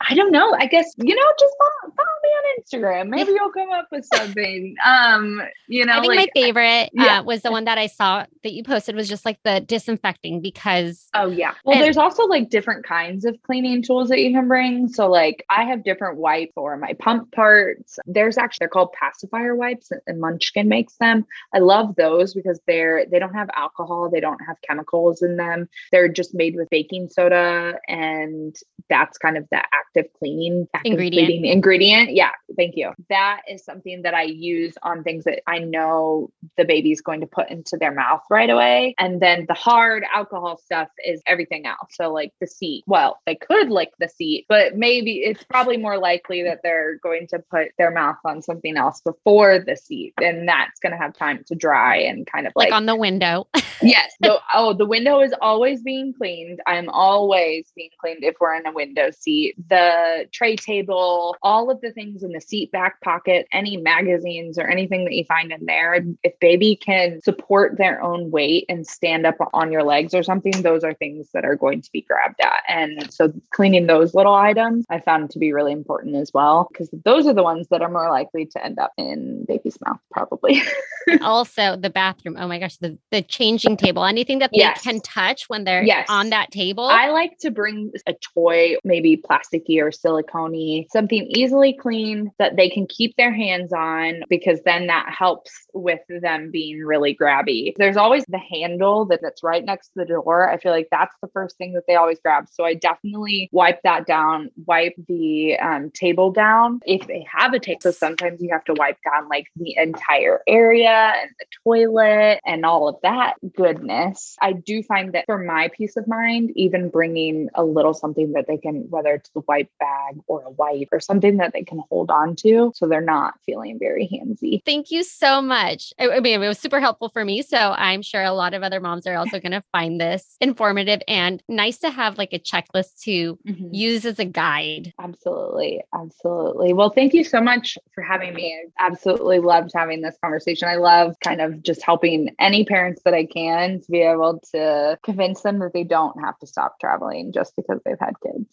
I 0.09 0.15
don't 0.15 0.33
know. 0.33 0.55
I 0.59 0.67
guess, 0.67 0.87
you 0.97 1.15
know, 1.15 1.23
just 1.39 1.55
follow, 1.59 1.95
follow 1.95 2.09
me 2.23 2.29
on 2.29 2.63
Instagram. 2.63 3.09
Maybe 3.09 3.33
you'll 3.33 3.53
come 3.53 3.71
up 3.71 3.89
with 3.91 4.07
something. 4.15 4.75
Um, 4.85 5.43
you 5.67 5.85
know, 5.85 5.95
I 5.95 6.01
think 6.01 6.15
like, 6.15 6.31
my 6.35 6.41
favorite 6.41 6.91
uh, 6.99 7.05
yeah. 7.05 7.21
was 7.21 7.43
the 7.43 7.51
one 7.51 7.65
that 7.65 7.79
I 7.79 7.87
saw 7.87 8.25
that 8.43 8.53
you 8.53 8.63
posted 8.63 8.95
was 8.95 9.09
just 9.09 9.25
like 9.25 9.39
the 9.45 9.61
disinfecting 9.61 10.41
because 10.41 11.09
Oh 11.15 11.29
yeah. 11.31 11.55
Well, 11.65 11.79
there's 11.79 11.97
also 11.97 12.25
like 12.25 12.51
different 12.51 12.85
kinds 12.85 13.25
of 13.25 13.37
cleaning 13.43 13.83
tools 13.83 14.09
that 14.09 14.21
you 14.21 14.33
can 14.33 14.49
bring. 14.49 14.89
So 14.89 15.09
like 15.09 15.45
I 15.51 15.65
have 15.65 15.85
different 15.85 16.19
wipes 16.19 16.53
for 16.55 16.77
my 16.77 16.93
pump 16.95 17.33
parts. 17.33 17.99
There's 18.07 18.39
actually 18.39 18.59
they're 18.61 18.69
called 18.69 18.93
pacifier 18.93 19.55
wipes 19.55 19.91
and 20.07 20.21
Munchkin 20.21 20.69
makes 20.69 20.97
them. 20.97 21.25
I 21.55 21.59
love 21.59 21.95
those 21.97 22.35
because 22.35 22.61
they're 22.67 23.07
they 23.07 23.19
don't 23.19 23.35
have 23.35 23.49
alcohol, 23.55 24.11
they 24.11 24.21
don't 24.21 24.41
have 24.47 24.57
chemicals 24.67 25.23
in 25.23 25.37
them. 25.37 25.69
They're 25.93 26.09
just 26.09 26.35
made 26.35 26.57
with 26.57 26.69
baking 26.71 27.09
soda 27.11 27.79
and 27.89 28.57
that's 28.89 29.19
kind 29.19 29.37
of 29.37 29.47
the 29.51 29.63
active 29.73 30.07
cleaning 30.19 30.67
active 30.75 30.93
ingredient. 30.93 31.27
Cleaning 31.27 31.51
ingredient. 31.51 32.15
Yeah, 32.15 32.31
thank 32.57 32.77
you. 32.77 32.93
That 33.09 33.43
is 33.49 33.65
something 33.65 34.03
that 34.03 34.15
I 34.15 34.23
use 34.23 34.75
on 34.83 35.03
things 35.03 35.25
that 35.25 35.43
I 35.47 35.59
know 35.59 36.31
the 36.57 36.65
baby's 36.65 37.01
going 37.01 37.21
to 37.21 37.27
put 37.27 37.51
into 37.51 37.77
their 37.77 37.93
mouth 37.93 38.23
right 38.31 38.49
away. 38.49 38.95
And 38.99 39.21
then 39.21 39.45
the 39.47 39.55
hard 39.55 40.05
alcohol 40.15 40.59
stuff 40.59 40.89
is 41.05 41.23
everything 41.27 41.67
else. 41.67 41.91
So 41.93 42.13
like 42.13 42.33
the 42.41 42.47
seat. 42.47 42.85
Well, 42.87 43.21
they 43.27 43.35
could 43.35 43.71
lick 43.71 43.91
the 43.99 44.09
seat, 44.09 44.47
but 44.49 44.77
maybe 44.77 45.19
it's 45.19 45.45
probably 45.45 45.77
more 45.77 45.99
likely 45.99 46.43
that 46.45 46.61
they're 46.63 46.99
going 47.03 47.27
to 47.29 47.39
put 47.39 47.69
their 47.79 47.91
mouth 47.91 48.17
on 48.25 48.43
something 48.43 48.77
else 48.77 49.01
before 49.01 49.59
the 49.59 49.77
seat. 49.77 50.15
And 50.23 50.49
that's 50.49 50.81
going 50.81 50.93
to 50.93 50.99
have 50.99 51.15
time 51.15 51.45
to 51.49 51.55
dry 51.55 51.97
and 51.97 52.27
kind 52.27 52.47
of 52.47 52.53
like, 52.57 52.71
like 52.71 52.77
on 52.77 52.87
the 52.87 52.97
window. 52.97 53.47
yes. 53.83 54.15
The, 54.21 54.39
oh, 54.55 54.75
the 54.75 54.87
window 54.87 55.21
is 55.21 55.35
always 55.41 55.83
being 55.83 56.15
cleaned. 56.15 56.61
I'm 56.67 56.89
always 56.89 57.71
being 57.77 57.91
cleaned 58.01 58.25
if 58.25 58.37
we're 58.41 58.48
in 58.55 58.67
a 58.67 58.73
window 58.73 59.11
seat. 59.11 59.55
The 59.69 60.27
tray 60.33 60.57
table, 60.57 61.37
all 61.43 61.71
of 61.71 61.81
the 61.81 61.93
things 61.93 62.23
in 62.23 62.33
the 62.33 62.41
seat 62.41 62.73
back 62.73 63.01
pocket, 63.01 63.47
any 63.53 63.77
magazines 63.77 64.59
or 64.59 64.67
anything 64.67 65.05
that 65.05 65.15
you 65.15 65.25
find 65.25 65.53
in 65.53 65.65
there. 65.67 66.05
If 66.23 66.39
baby 66.41 66.77
can 66.77 67.21
support 67.23 67.79
their 67.79 68.03
own 68.03 68.31
weight 68.31 68.65
and 68.69 68.87
stand 68.87 69.27
up 69.27 69.37
on 69.53 69.71
your 69.71 69.85
legs 69.85 70.15
or 70.15 70.23
something, 70.23 70.63
those 70.63 70.83
are 70.83 70.95
things 70.95 71.29
that 71.33 71.45
are 71.45 71.57
going 71.57 71.83
to 71.83 71.93
be 71.93 72.03
grabbed 72.03 72.41
at. 72.41 72.63
And 72.69 73.13
so 73.13 73.33
cleaning 73.51 73.87
those 73.87 74.15
little 74.15 74.35
items 74.35 74.85
I 74.91 75.01
found 75.01 75.31
to 75.31 75.39
be 75.39 75.53
really 75.53 75.73
important 75.73 76.17
as 76.17 76.33
well, 76.35 76.69
because 76.71 76.89
those 77.05 77.27
are 77.27 77.35
the 77.35 77.43
ones 77.43 77.69
that 77.71 77.83
are 77.83 77.91
more 77.91 78.11
likely 78.11 78.47
to 78.47 78.65
end 78.65 78.79
up 78.79 78.93
in 78.97 79.45
baby's 79.47 79.79
mouth, 79.87 80.01
probably. 80.11 80.63
also, 81.23 81.77
the 81.77 81.91
bathroom. 81.91 82.37
Oh 82.39 82.49
my 82.49 82.59
gosh, 82.59 82.77
the, 82.79 82.99
the 83.11 83.23
changing 83.23 83.77
table, 83.77 84.05
anything 84.05 84.41
that 84.41 84.49
that 84.51 84.57
yes. 84.57 84.83
they 84.83 84.91
can 84.91 85.01
touch 85.01 85.49
when 85.49 85.65
they're 85.65 85.83
yes. 85.83 86.07
on 86.09 86.31
that 86.31 86.51
table? 86.51 86.85
I 86.85 87.09
like 87.09 87.39
to 87.39 87.51
bring 87.51 87.93
a 88.07 88.15
toy, 88.35 88.77
maybe 88.85 89.17
plasticky 89.17 89.83
or 89.83 89.91
silicone, 89.91 90.87
something 90.91 91.27
easily 91.35 91.73
clean 91.73 92.31
that 92.39 92.57
they 92.57 92.69
can 92.69 92.87
keep 92.87 93.15
their 93.17 93.33
hands 93.33 93.73
on 93.73 94.23
because 94.29 94.61
then 94.65 94.87
that 94.87 95.13
helps 95.17 95.51
with 95.75 96.01
them 96.09 96.51
being 96.51 96.81
really 96.81 97.17
grabby. 97.17 97.75
There's 97.77 97.97
always 97.97 98.25
the 98.29 98.39
handle 98.39 99.07
that, 99.07 99.21
that's 99.23 99.43
right 99.43 99.65
next 99.65 99.89
to 99.89 99.93
the 99.97 100.07
door. 100.07 100.51
I 100.51 100.59
feel 100.59 100.73
like 100.73 100.89
that's 100.91 101.15
the 101.23 101.29
first 101.29 101.57
thing 101.57 101.73
that 101.75 101.85
they 101.87 101.97
always 101.97 102.19
grab. 102.21 102.47
So 102.51 102.65
I 102.65 102.75
definitely 102.75 103.49
wipe 103.53 103.83
that 103.83 104.07
down, 104.07 104.51
wipe 104.67 104.95
the 105.07 105.59
um, 105.59 105.91
table 105.91 106.33
down 106.33 106.81
if 106.87 107.07
they 107.07 107.27
have 107.33 107.53
a 107.53 107.59
table. 107.59 107.81
So 107.83 107.91
sometimes 107.91 108.41
you 108.43 108.51
have 108.53 108.65
to 108.65 108.75
wipe 108.75 108.99
down 109.05 109.29
like 109.29 109.47
the 109.57 109.77
entire 109.77 110.41
area 110.47 111.13
and 111.21 111.31
the 111.39 111.47
toilet 111.65 112.41
and 112.45 112.65
all 112.65 112.89
of 112.89 112.97
that 113.03 113.35
goodness. 113.57 114.37
I 114.41 114.53
do 114.53 114.83
find 114.83 115.13
that 115.13 115.27
for 115.27 115.39
my 115.39 115.69
peace 115.77 115.97
of 115.97 116.07
mind, 116.09 116.51
even 116.57 116.89
bringing 116.89 117.49
a 117.55 117.65
little 117.65 117.95
something 117.95 118.18
that 118.27 118.47
they 118.47 118.57
can, 118.57 118.87
whether 118.91 119.11
it's 119.15 119.31
the 119.31 119.41
white 119.41 119.71
bag 119.79 120.17
or 120.27 120.43
a 120.43 120.51
wipe 120.51 120.89
or 120.93 121.01
something 121.01 121.37
that 121.39 121.53
they 121.53 121.63
can 121.63 121.81
hold 121.89 122.11
on 122.11 122.37
to 122.37 122.73
so 122.75 122.87
they're 122.87 123.01
not 123.01 123.35
feeling 123.45 123.79
very 123.79 124.09
handsy. 124.09 124.63
Thank 124.65 124.91
you 124.91 125.03
so 125.03 125.41
much. 125.41 125.93
I, 125.99 126.11
I 126.11 126.21
mean, 126.21 126.43
it 126.43 126.49
was 126.49 126.59
super 126.59 126.81
helpful 126.81 127.09
for 127.09 127.25
me. 127.25 127.43
So 127.43 127.57
I'm 127.57 128.03
sure 128.03 128.23
a 128.23 128.33
lot 128.33 128.55
of 128.55 128.63
other 128.63 128.81
moms 128.81 129.07
are 129.07 129.17
also 129.17 129.41
going 129.41 129.53
to 129.53 129.63
find 129.73 130.01
this 130.01 130.37
informative 130.41 131.01
and 131.09 131.43
nice 131.49 131.79
to 131.79 131.91
have 131.91 132.19
like 132.19 132.33
a 132.33 132.39
checklist 132.39 133.03
to 133.03 133.39
mm-hmm. 133.47 133.75
use 133.75 134.05
as 134.05 134.19
a 134.19 134.25
guide. 134.25 134.93
Absolutely. 135.01 135.83
Absolutely. 135.95 136.73
Well, 136.73 136.91
thank 136.91 137.15
you 137.15 137.25
so 137.25 137.41
much 137.41 137.79
for 137.93 138.03
having 138.03 138.35
me. 138.35 138.59
I 138.79 138.87
absolutely 138.87 139.39
loved 139.39 139.71
having 139.75 140.01
this 140.01 140.17
conversation. 140.23 140.69
I 140.69 140.77
love 140.77 141.15
kind 141.23 141.41
of 141.41 141.63
just 141.63 141.83
helping 141.83 142.35
any 142.39 142.65
parents 142.65 143.03
that 143.05 143.15
I 143.15 143.27
can 143.27 143.81
to 143.81 143.91
be 143.91 144.01
able 144.01 144.41
to 144.53 144.99
convince 145.03 145.43
them 145.43 145.59
that 145.61 145.73
they 145.73 145.85
don't 145.85 146.21
have 146.21 146.39
to 146.39 146.47
stop 146.47 146.81
traveling 146.81 147.33
just 147.33 147.55
because 147.57 147.81
they've 147.85 147.99
had 148.09 148.15
kids. 148.21 148.47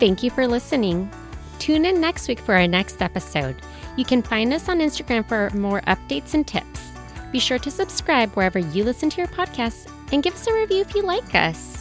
Thank 0.00 0.22
you 0.22 0.30
for 0.30 0.46
listening. 0.46 1.10
Tune 1.58 1.84
in 1.86 2.00
next 2.00 2.28
week 2.28 2.40
for 2.40 2.54
our 2.54 2.66
next 2.66 3.00
episode. 3.00 3.56
You 3.96 4.04
can 4.04 4.22
find 4.22 4.52
us 4.52 4.68
on 4.68 4.80
Instagram 4.80 5.26
for 5.26 5.50
more 5.56 5.80
updates 5.82 6.34
and 6.34 6.46
tips. 6.46 6.90
Be 7.32 7.38
sure 7.38 7.58
to 7.60 7.70
subscribe 7.70 8.32
wherever 8.32 8.58
you 8.58 8.84
listen 8.84 9.08
to 9.10 9.18
your 9.18 9.28
podcasts 9.28 9.90
and 10.12 10.22
give 10.22 10.34
us 10.34 10.46
a 10.46 10.52
review 10.52 10.80
if 10.80 10.94
you 10.94 11.02
like 11.02 11.34
us. 11.34 11.73